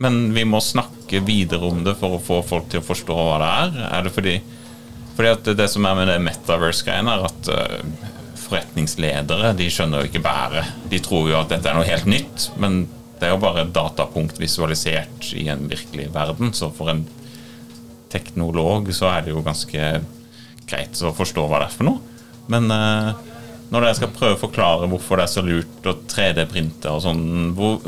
Men 0.00 0.32
vi 0.32 0.46
må 0.48 0.60
snakke 0.64 1.20
videre 1.24 1.68
om 1.68 1.84
det 1.84 1.96
for 2.00 2.16
å 2.16 2.22
få 2.24 2.40
folk 2.46 2.70
til 2.72 2.80
å 2.80 2.86
forstå 2.88 3.16
hva 3.16 3.36
det 3.42 3.50
er. 3.64 3.78
Er 3.90 4.06
det 4.06 4.12
fordi 4.16 4.36
fordi 5.16 5.32
at 5.34 5.50
det 5.58 5.68
som 5.72 5.86
er 5.88 5.98
med 5.98 6.08
det 6.10 6.20
metaverse-greiene, 6.24 7.16
er 7.16 7.26
at 7.28 7.50
eh, 7.54 8.08
forretningsledere 8.44 9.52
de 9.58 9.68
skjønner 9.70 10.02
jo 10.02 10.10
ikke 10.10 10.24
bæret. 10.24 10.74
De 10.90 11.00
tror 11.04 11.28
jo 11.30 11.38
at 11.38 11.52
dette 11.52 11.70
er 11.70 11.78
noe 11.78 11.88
helt 11.88 12.08
nytt, 12.10 12.50
men 12.62 12.82
det 13.20 13.28
er 13.28 13.34
jo 13.34 13.42
bare 13.42 13.66
et 13.66 13.74
datapunkt 13.74 14.40
visualisert 14.40 15.32
i 15.36 15.46
en 15.52 15.66
virkelig 15.70 16.08
verden. 16.14 16.54
Så 16.56 16.70
for 16.74 16.92
en 16.92 17.04
teknolog 18.10 18.88
så 18.96 19.10
er 19.12 19.26
det 19.26 19.34
jo 19.34 19.44
ganske 19.44 19.90
greit 20.70 21.02
å 21.04 21.12
forstå 21.14 21.44
hva 21.46 21.60
det 21.60 21.68
er 21.68 21.76
for 21.76 21.90
noe. 21.90 22.00
Men 22.50 22.70
eh, 22.74 23.10
når 23.70 23.84
dere 23.86 23.98
skal 23.98 24.14
prøve 24.14 24.38
å 24.38 24.44
forklare 24.46 24.88
hvorfor 24.90 25.20
det 25.20 25.26
er 25.26 25.34
så 25.34 25.44
lurt 25.46 25.86
å 25.86 25.98
3D-printe 26.10 26.90
og 26.90 27.04
sånn, 27.04 27.52
hvor, 27.58 27.78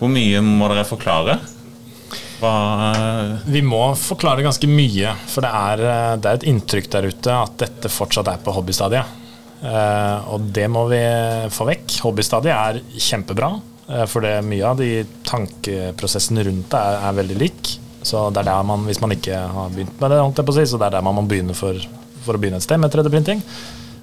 hvor 0.00 0.10
mye 0.10 0.40
må 0.42 0.70
dere 0.72 0.86
forklare? 0.88 1.38
Hva 2.44 3.40
Vi 3.48 3.62
må 3.64 3.82
forklare 3.96 4.44
ganske 4.44 4.68
mye, 4.68 5.14
for 5.30 5.44
det 5.44 5.50
er, 5.50 5.82
eh, 5.88 6.16
det 6.20 6.30
er 6.30 6.40
et 6.40 6.48
inntrykk 6.50 6.90
der 6.92 7.08
ute 7.08 7.36
at 7.36 7.56
dette 7.62 7.92
fortsatt 7.92 8.28
er 8.28 8.42
på 8.44 8.52
hobbystadiet. 8.52 9.20
Eh, 9.64 10.32
og 10.32 10.50
det 10.52 10.66
må 10.68 10.84
vi 10.90 11.00
få 11.52 11.66
vekk. 11.70 12.00
Hobbystadiet 12.04 12.52
er 12.52 12.80
kjempebra, 13.00 13.50
eh, 13.88 14.04
for 14.10 14.20
det, 14.20 14.34
mye 14.44 14.64
av 14.68 14.76
de 14.76 15.06
tankeprosessene 15.24 16.44
rundt 16.44 16.68
det 16.74 16.80
er, 16.80 17.00
er 17.08 17.18
veldig 17.20 17.38
lik. 17.40 17.78
Så 18.04 18.26
det 18.32 18.42
er 18.42 18.50
der 18.50 18.66
man, 18.68 18.84
hvis 18.84 19.00
man 19.00 19.14
ikke 19.16 19.32
har 19.32 19.72
begynt 19.72 20.00
med 20.00 20.12
det, 20.12 20.20
holdt 20.20 20.36
jeg 20.36 20.48
på 20.50 20.52
å 20.52 20.58
si, 20.58 20.66
så 20.68 20.80
det 20.80 20.90
er 20.90 20.98
der 20.98 21.06
man 21.06 21.16
må 21.16 21.24
begynne 21.28 21.56
for, 21.56 21.78
for 22.26 22.36
å 22.36 22.42
begynne 22.42 22.60
et 22.60 22.66
sted 22.66 22.80
med 22.80 22.92
3D-printing. 22.92 23.40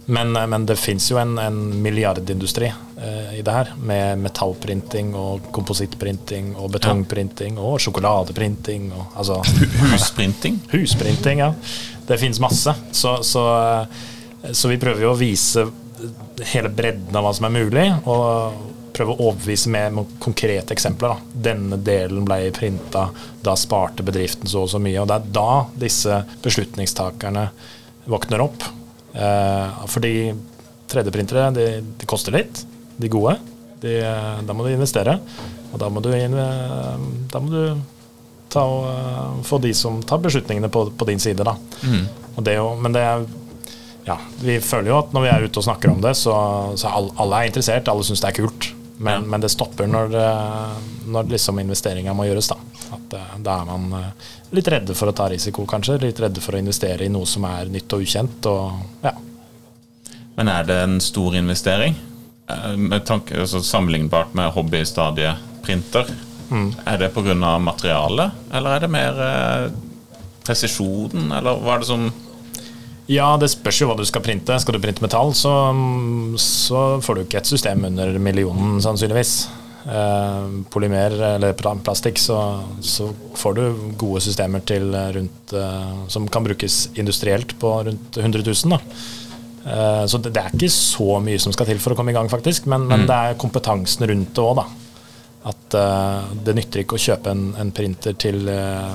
Men, 0.06 0.36
eh, 0.36 0.48
men 0.48 0.66
det 0.66 0.76
fins 0.82 1.12
jo 1.12 1.20
en, 1.22 1.38
en 1.40 1.60
milliardindustri 1.82 2.68
eh, 2.68 3.40
i 3.40 3.42
det 3.46 3.52
her, 3.56 3.74
med 3.78 4.24
metallprinting 4.24 5.14
og 5.18 5.52
komposittprinting 5.54 6.56
og 6.56 6.72
betongprinting 6.78 7.60
og 7.62 7.78
sjokoladeprinting 7.84 8.90
og 8.96 9.16
altså 9.16 9.42
Husprinting? 9.94 10.60
Husprinting, 10.74 11.46
ja. 11.46 11.54
Det 12.08 12.18
fins 12.20 12.42
masse. 12.42 12.74
Så, 12.92 13.22
så, 13.24 13.46
så 14.52 14.72
vi 14.72 14.80
prøver 14.82 15.06
jo 15.06 15.14
å 15.14 15.20
vise 15.20 15.68
hele 16.52 16.70
bredden 16.74 17.16
av 17.16 17.26
hva 17.26 17.34
som 17.38 17.46
er 17.48 17.54
mulig, 17.54 17.86
og 18.10 18.68
prøve 18.92 19.14
å 19.14 19.30
overbevise 19.30 19.72
med 19.72 20.18
konkrete 20.20 20.76
eksempler. 20.76 21.14
Da. 21.14 21.40
Denne 21.50 21.78
delen 21.80 22.26
ble 22.28 22.50
printa, 22.56 23.08
da 23.42 23.56
sparte 23.56 24.04
bedriften 24.04 24.50
så 24.50 24.66
og 24.66 24.74
så 24.74 24.82
mye. 24.82 25.00
Og 25.02 25.08
det 25.10 25.18
er 25.18 25.32
da 25.38 25.52
disse 25.86 26.22
beslutningstakerne 26.44 27.48
våkner 28.12 28.44
opp. 28.44 28.66
Eh, 29.16 29.82
fordi 29.92 30.14
3D-printere 30.92 31.50
de, 31.56 31.66
de 32.00 32.06
koster 32.10 32.36
litt, 32.36 32.64
de 33.02 33.10
gode. 33.12 33.38
De, 33.82 33.96
da 34.46 34.54
må 34.54 34.66
du 34.68 34.74
investere, 34.76 35.18
og 35.72 35.80
da 35.82 35.88
må 35.90 36.04
du, 36.06 36.12
da 36.14 37.40
må 37.42 37.50
du 37.50 37.62
ta 38.52 38.64
og, 38.68 38.84
eh, 38.92 39.38
få 39.48 39.62
de 39.64 39.72
som 39.78 40.02
tar 40.04 40.22
beslutningene 40.24 40.70
på, 40.72 40.86
på 40.96 41.08
din 41.10 41.20
side. 41.24 41.44
Da. 41.48 41.56
Og 42.36 42.44
det 42.46 42.58
jo, 42.60 42.74
men 42.80 42.94
det 42.96 43.02
er 43.08 43.24
ja, 44.06 44.16
vi 44.42 44.56
føler 44.66 44.90
jo 44.90 44.98
at 44.98 45.12
når 45.14 45.22
vi 45.24 45.30
er 45.30 45.44
ute 45.46 45.60
og 45.62 45.66
snakker 45.68 45.92
om 45.94 46.00
det, 46.02 46.16
så, 46.18 46.34
så 46.80 46.90
alle, 46.90 47.38
er 47.38 47.52
interessert, 47.52 47.90
alle 47.92 48.06
syns 48.08 48.24
det 48.24 48.32
er 48.32 48.40
kult. 48.42 48.72
Men, 49.02 49.14
Ja. 49.24 49.28
men 49.34 49.42
det 49.42 49.50
stopper 49.50 49.88
når, 49.90 50.12
eh, 50.14 50.74
når 51.10 51.30
liksom 51.32 51.58
investeringa 51.62 52.14
må 52.14 52.26
gjøres. 52.28 52.52
Da 52.52 52.58
At 52.92 53.14
eh, 53.16 53.34
da 53.44 53.58
er 53.62 53.68
man 53.70 53.94
eh, 53.98 54.30
litt 54.56 54.68
redde 54.72 54.96
for 54.98 55.12
å 55.12 55.16
ta 55.16 55.30
risiko, 55.32 55.66
kanskje. 55.70 56.00
Litt 56.04 56.20
redde 56.20 56.44
for 56.44 56.58
å 56.58 56.62
investere 56.62 57.06
i 57.08 57.12
noe 57.12 57.28
som 57.30 57.46
er 57.48 57.72
nytt 57.72 57.94
og 57.96 58.04
ukjent. 58.06 58.48
Og 58.52 59.06
ja, 59.06 59.14
Men 60.38 60.52
er 60.52 60.68
det 60.68 60.80
en 60.84 60.98
stor 61.04 61.36
investering? 61.40 61.96
Eh, 62.52 62.76
Med 62.78 63.06
tanke, 63.08 63.40
altså 63.40 63.62
Sammenlignbart 63.64 64.36
med 64.38 64.52
hobbystadieprinter. 64.58 66.12
Er 66.52 66.98
det 67.00 67.14
pga. 67.16 67.34
materialet, 67.64 68.32
eller 68.52 68.74
er 68.76 68.80
det 68.84 68.90
mer 68.92 69.20
presisjonen, 70.44 71.30
eller 71.38 71.62
hva 71.64 71.78
er 71.78 71.80
det 71.80 71.88
som 71.88 72.10
Ja, 73.08 73.38
det 73.40 73.48
spørs 73.54 73.80
jo 73.80 73.88
hva 73.88 73.96
du 73.96 74.04
skal 74.04 74.24
printe. 74.26 74.58
Skal 74.60 74.76
du 74.76 74.82
printe 74.84 75.04
metall, 75.04 75.32
så, 75.36 75.52
så 76.40 77.00
får 77.00 77.16
du 77.16 77.22
ikke 77.24 77.40
et 77.40 77.48
system 77.54 77.86
under 77.88 78.20
millionen, 78.20 78.82
sannsynligvis. 78.84 79.48
Eh, 79.82 80.50
polymer 80.70 81.16
eller 81.36 81.56
plastikk, 81.58 82.20
så, 82.22 82.38
så 82.86 83.08
får 83.38 83.58
du 83.58 83.64
gode 83.98 84.22
systemer 84.22 84.62
til 84.62 84.92
rundt 84.94 85.54
eh, 85.58 85.96
Som 86.14 86.28
kan 86.30 86.46
brukes 86.46 86.90
industrielt 86.96 87.58
på 87.60 87.74
rundt 87.90 88.18
100 88.18 88.46
000. 88.46 88.76
Da. 88.76 88.82
Eh, 89.66 90.06
så 90.06 90.18
det, 90.18 90.34
er 90.38 90.54
ikke 90.54 90.70
så 90.74 91.20
mye 91.24 91.42
som 91.42 91.54
skal 91.54 91.70
til 91.70 91.82
for 91.82 91.94
å 91.94 92.00
komme 92.00 92.14
i 92.14 92.18
gang, 92.18 92.30
faktisk. 92.32 92.70
Men, 92.72 92.88
men 92.90 93.08
det 93.10 93.18
er 93.18 93.42
kompetansen 93.42 94.08
rundt 94.10 94.34
det 94.38 94.46
òg, 94.46 94.62
da. 94.62 94.68
At 95.52 95.78
eh, 95.78 96.34
det 96.46 96.58
nytter 96.58 96.84
ikke 96.84 96.98
å 96.98 97.02
kjøpe 97.02 97.34
en, 97.34 97.48
en 97.62 97.74
printer 97.76 98.18
til 98.22 98.50
eh, 98.52 98.92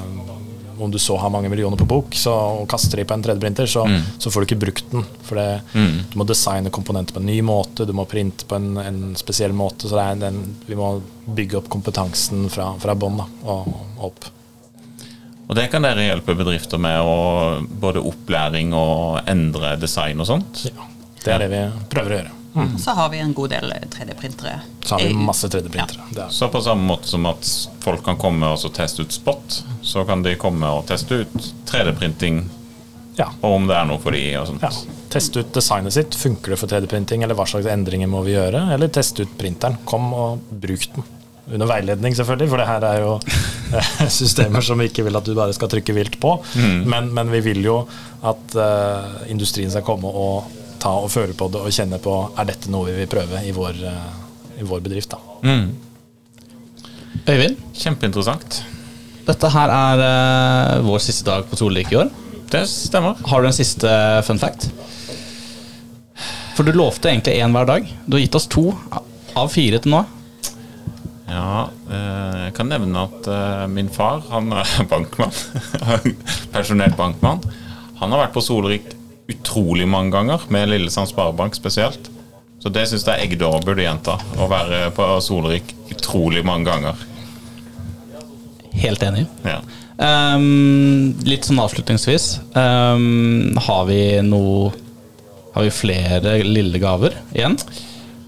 om 0.79 0.91
du 0.91 0.99
så 0.99 1.17
har 1.17 1.33
mange 1.33 1.49
millioner 1.53 1.79
på 1.81 1.87
bok 1.89 2.15
så, 2.17 2.35
og 2.61 2.69
kaster 2.71 3.01
de 3.01 3.07
på 3.09 3.17
en 3.17 3.25
3D-printer, 3.25 3.69
så, 3.71 3.85
så 4.19 4.31
får 4.33 4.43
du 4.43 4.49
ikke 4.49 4.61
brukt 4.67 4.93
den. 4.93 5.05
For 5.27 5.41
det, 5.41 5.49
du 5.73 6.17
må 6.21 6.27
designe 6.29 6.73
komponenter 6.75 7.17
på 7.17 7.23
en 7.23 7.29
ny 7.31 7.41
måte, 7.47 7.87
du 7.89 7.95
må 7.97 8.07
printe 8.11 8.49
på 8.49 8.59
en, 8.59 8.77
en 8.83 9.03
spesiell 9.19 9.55
måte. 9.57 9.91
Så 9.91 9.99
er 10.03 10.19
den, 10.21 10.43
vi 10.67 10.79
må 10.79 10.97
bygge 11.27 11.61
opp 11.61 11.71
kompetansen 11.73 12.49
fra, 12.53 12.73
fra 12.83 12.97
bånn 12.99 13.21
og, 13.23 13.45
og 13.47 14.09
opp. 14.11 14.31
Og 15.47 15.55
det 15.55 15.69
kan 15.71 15.85
dere 15.87 16.09
hjelpe 16.09 16.35
bedrifter 16.39 16.81
med, 16.83 16.99
og 17.07 17.69
både 17.83 18.03
opplæring 18.03 18.75
og 18.75 19.21
endre 19.31 19.77
design 19.79 20.23
og 20.23 20.31
sånt? 20.33 20.65
Ja, 20.67 20.89
det 21.23 21.37
er 21.37 21.45
det 21.45 21.53
vi 21.53 21.63
prøver 21.93 22.15
å 22.17 22.19
gjøre. 22.21 22.36
Så 22.79 22.91
har 22.97 23.09
vi 23.13 23.19
en 23.23 23.33
god 23.37 23.51
del 23.51 23.73
3D-printere. 23.93 24.61
Så 24.85 24.95
har 24.97 25.05
vi 25.07 25.15
masse 25.15 25.49
3D-printere. 25.53 26.07
Det 26.13 26.23
er- 26.25 26.31
Så 26.31 26.49
på 26.53 26.61
samme 26.65 26.87
måte 26.89 27.07
som 27.11 27.27
at 27.27 27.45
folk 27.81 28.05
kan 28.05 28.17
komme 28.17 28.47
og 28.53 28.59
så 28.59 28.71
teste 28.73 29.03
ut 29.03 29.13
spot, 29.13 29.63
så 29.83 30.05
kan 30.07 30.23
de 30.23 30.35
komme 30.37 30.67
og 30.67 30.87
teste 30.87 31.23
ut 31.25 31.53
3D-printing, 31.67 32.45
Ja. 33.19 33.31
og 33.43 33.55
om 33.57 33.67
det 33.67 33.77
er 33.77 33.85
noe 33.89 33.99
for 33.99 34.11
de 34.13 34.35
og 34.37 34.47
sånt. 34.49 34.63
Ja. 34.63 34.71
Teste 35.11 35.41
ut 35.41 35.53
designet 35.53 35.93
sitt. 35.93 36.11
Funker 36.15 36.51
det 36.53 36.59
for 36.59 36.67
3D-printing, 36.67 37.23
eller 37.23 37.35
hva 37.35 37.47
slags 37.49 37.67
endringer 37.67 38.09
må 38.09 38.23
vi 38.25 38.33
gjøre? 38.35 38.73
Eller 38.75 38.89
teste 38.89 39.23
ut 39.23 39.39
printeren. 39.39 39.79
Kom 39.87 40.13
og 40.15 40.41
bruk 40.51 40.87
den. 40.95 41.05
under 41.53 41.67
veiledning, 41.71 42.13
selvfølgelig, 42.13 42.49
for 42.51 42.57
det 42.59 42.67
her 42.67 42.83
er 42.83 43.01
jo 43.05 43.21
eh, 43.79 44.09
systemer 44.11 44.61
som 44.67 44.79
vi 44.79 44.89
ikke 44.89 45.05
vil 45.07 45.15
at 45.17 45.25
du 45.25 45.33
bare 45.33 45.53
skal 45.55 45.69
trykke 45.69 45.95
vilt 45.95 46.17
på. 46.19 46.33
Men, 46.85 47.13
men 47.15 47.31
vi 47.31 47.39
vil 47.41 47.63
jo 47.63 47.77
at 48.27 48.57
uh, 48.57 49.23
industrien 49.31 49.71
skal 49.71 49.83
komme 49.87 50.11
og 50.11 50.45
ta 50.87 50.95
og 51.03 51.11
føle 51.11 51.35
på 51.37 51.49
det 51.51 51.65
og 51.67 51.75
kjenne 51.75 51.99
på 52.03 52.15
er 52.39 52.49
dette 52.49 52.71
noe 52.73 52.87
vi 52.89 53.01
vil 53.01 53.11
prøve 53.11 53.43
i 53.43 53.53
vår, 53.55 53.83
eh, 53.91 54.63
i 54.63 54.67
vår 54.67 54.85
bedrift. 54.87 55.11
da. 55.11 55.19
Øyvind, 57.27 57.57
Kjempeinteressant. 57.75 58.63
dette 59.27 59.49
her 59.51 59.73
er 59.75 60.03
uh, 60.79 60.85
vår 60.87 61.01
siste 61.03 61.27
dag 61.27 61.47
på 61.51 61.59
Solrik 61.59 61.91
i 61.91 61.99
år. 61.99 62.11
Det 62.53 62.63
stemmer. 62.71 63.19
Har 63.27 63.43
du 63.43 63.49
en 63.49 63.57
siste 63.57 63.91
fun 64.23 64.39
fact? 64.39 64.69
For 66.55 66.63
du 66.63 66.71
lovte 66.73 67.11
egentlig 67.11 67.35
én 67.43 67.51
hver 67.51 67.67
dag. 67.67 67.89
Du 68.07 68.15
har 68.17 68.23
gitt 68.23 68.39
oss 68.39 68.47
to 68.47 68.71
av 69.37 69.51
fire 69.51 69.81
til 69.83 69.97
nå. 69.97 70.05
Ja, 71.27 71.67
eh, 71.91 72.37
jeg 72.47 72.55
kan 72.55 72.71
nevne 72.71 73.03
at 73.09 73.27
eh, 73.27 73.65
min 73.67 73.91
far, 73.91 74.23
han 74.31 74.55
er 74.55 74.71
bankmann, 74.93 75.35
pensjonert 76.55 76.95
bankmann, 76.97 77.43
han 77.99 78.15
har 78.15 78.23
vært 78.23 78.37
på 78.37 78.45
Solrik 78.47 78.96
utrolig 79.31 79.89
mange 79.89 80.15
ganger, 80.15 80.47
med 80.49 80.71
Lillesand 80.71 81.11
Sparebank 81.11 81.57
spesielt. 81.59 82.11
Så 82.63 82.71
det 82.73 82.87
syns 82.91 83.07
jeg 83.07 83.27
Eggdor 83.27 83.61
burde 83.65 83.85
gjenta. 83.85 84.17
Å 84.39 84.49
være 84.51 84.87
på 84.97 85.07
Solrik 85.23 85.75
utrolig 85.93 86.45
mange 86.47 86.71
ganger. 86.71 87.03
Helt 88.77 89.03
enig. 89.07 89.27
Ja. 89.47 89.61
Um, 89.97 91.15
litt 91.25 91.47
sånn 91.49 91.61
avslutningsvis. 91.63 92.37
Um, 92.53 93.57
har 93.69 93.87
vi 93.89 94.01
noe 94.25 94.73
Har 95.57 95.65
vi 95.65 95.73
flere 95.73 96.35
lille 96.45 96.77
gaver 96.77 97.15
igjen? 97.33 97.55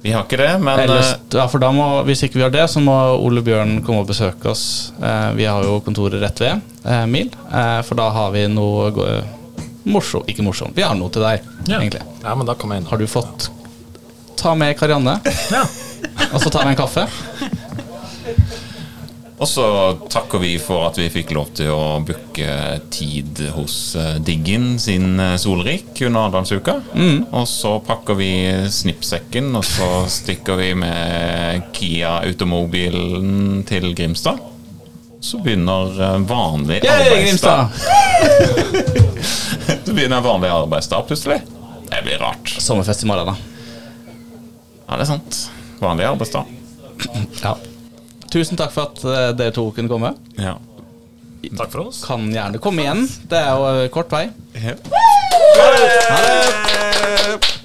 Vi 0.00 0.14
har 0.14 0.22
ikke 0.24 0.38
det, 0.40 0.52
men 0.62 0.80
Ellers, 0.80 1.10
eh, 1.12 1.36
ja, 1.36 1.44
for 1.50 1.60
da 1.60 1.68
må, 1.74 1.88
Hvis 2.08 2.22
ikke 2.24 2.38
vi 2.38 2.44
har 2.46 2.52
det, 2.54 2.64
så 2.72 2.80
må 2.80 2.94
Ole 3.18 3.42
Bjørn 3.44 3.82
komme 3.84 4.04
og 4.04 4.08
besøke 4.08 4.48
oss. 4.54 4.94
Uh, 4.96 5.34
vi 5.36 5.44
har 5.44 5.66
jo 5.66 5.80
kontoret 5.84 6.22
rett 6.22 6.40
ved 6.40 6.62
uh, 6.86 7.04
Mil, 7.10 7.28
uh, 7.50 7.82
for 7.84 7.98
da 8.00 8.08
har 8.14 8.32
vi 8.32 8.46
noe 8.48 8.88
morsomt 9.88 10.28
Ikke 10.30 10.44
morsom. 10.46 10.72
vi 10.76 10.82
har 10.86 10.94
noe 10.98 11.10
til 11.14 11.24
deg, 11.24 11.46
egentlig. 11.68 12.02
Ja, 12.22 12.34
men 12.34 12.46
da 12.48 12.54
kom 12.58 12.72
jeg 12.74 12.82
inn. 12.82 12.90
Har 12.90 12.98
du 13.00 13.06
fått 13.10 13.50
Ta 14.38 14.54
med 14.54 14.76
Karianne, 14.78 15.18
Ja. 15.50 15.64
og 16.32 16.40
så 16.42 16.50
tar 16.50 16.62
vi 16.68 16.76
en 16.76 16.78
kaffe. 16.78 17.08
Og 19.38 19.46
så 19.46 19.64
takker 20.10 20.40
vi 20.42 20.56
for 20.58 20.88
at 20.88 20.96
vi 20.98 21.04
fikk 21.14 21.30
lov 21.36 21.52
til 21.54 21.70
å 21.70 22.00
booke 22.02 22.54
tid 22.90 23.38
hos 23.54 23.94
eh, 23.98 24.16
Diggin 24.26 24.72
sin 24.82 25.14
eh, 25.22 25.36
Solrik 25.38 26.00
under 26.08 26.24
Arendalsuka. 26.24 26.74
Og 27.30 27.46
så 27.46 27.76
pakker 27.86 28.18
vi 28.18 28.30
snippsekken, 28.74 29.52
og 29.58 29.62
så 29.66 29.88
stikker 30.10 30.58
vi 30.58 30.72
med 30.82 31.68
Kia-automobilen 31.76 33.62
til 33.68 33.92
Grimstad. 33.98 34.42
Så 35.22 35.38
begynner 35.42 35.94
vanlig 35.98 36.26
vanlig 36.30 36.80
Yay, 36.82 36.90
arbeidsdag. 37.06 37.70
Grimstad! 37.70 39.14
Så 39.84 39.94
begynner 39.94 40.16
en 40.16 40.22
vanlig 40.26 40.48
arbeidsdag 40.52 41.06
plutselig. 41.08 41.40
Det 41.88 42.02
blir 42.04 42.18
rart. 42.18 42.48
Sommerfest 42.60 43.02
i 43.04 43.06
morgen, 43.06 43.26
da. 43.26 43.36
Ja, 44.88 44.96
det 44.96 45.04
er 45.04 45.10
sant. 45.14 45.42
Vanlig 45.82 46.08
arbeidsdag. 46.08 46.54
Ja. 47.42 47.56
Tusen 48.28 48.58
takk 48.60 48.72
for 48.74 48.90
at 48.90 49.04
eh, 49.08 49.28
dere 49.38 49.54
to 49.56 49.68
kunne 49.72 49.88
komme. 49.88 50.10
Ja. 50.36 50.56
Takk 51.56 51.70
for 51.72 51.86
oss. 51.86 52.02
Kan 52.04 52.26
gjerne 52.34 52.60
komme 52.60 52.84
igjen. 52.84 53.06
Det 53.30 53.38
er 53.40 53.54
jo 53.54 53.68
eh, 53.84 53.88
kort 53.94 54.12
vei. 54.12 54.26
Ja. 54.58 54.74
Ha 55.58 55.70
det! 55.78 57.57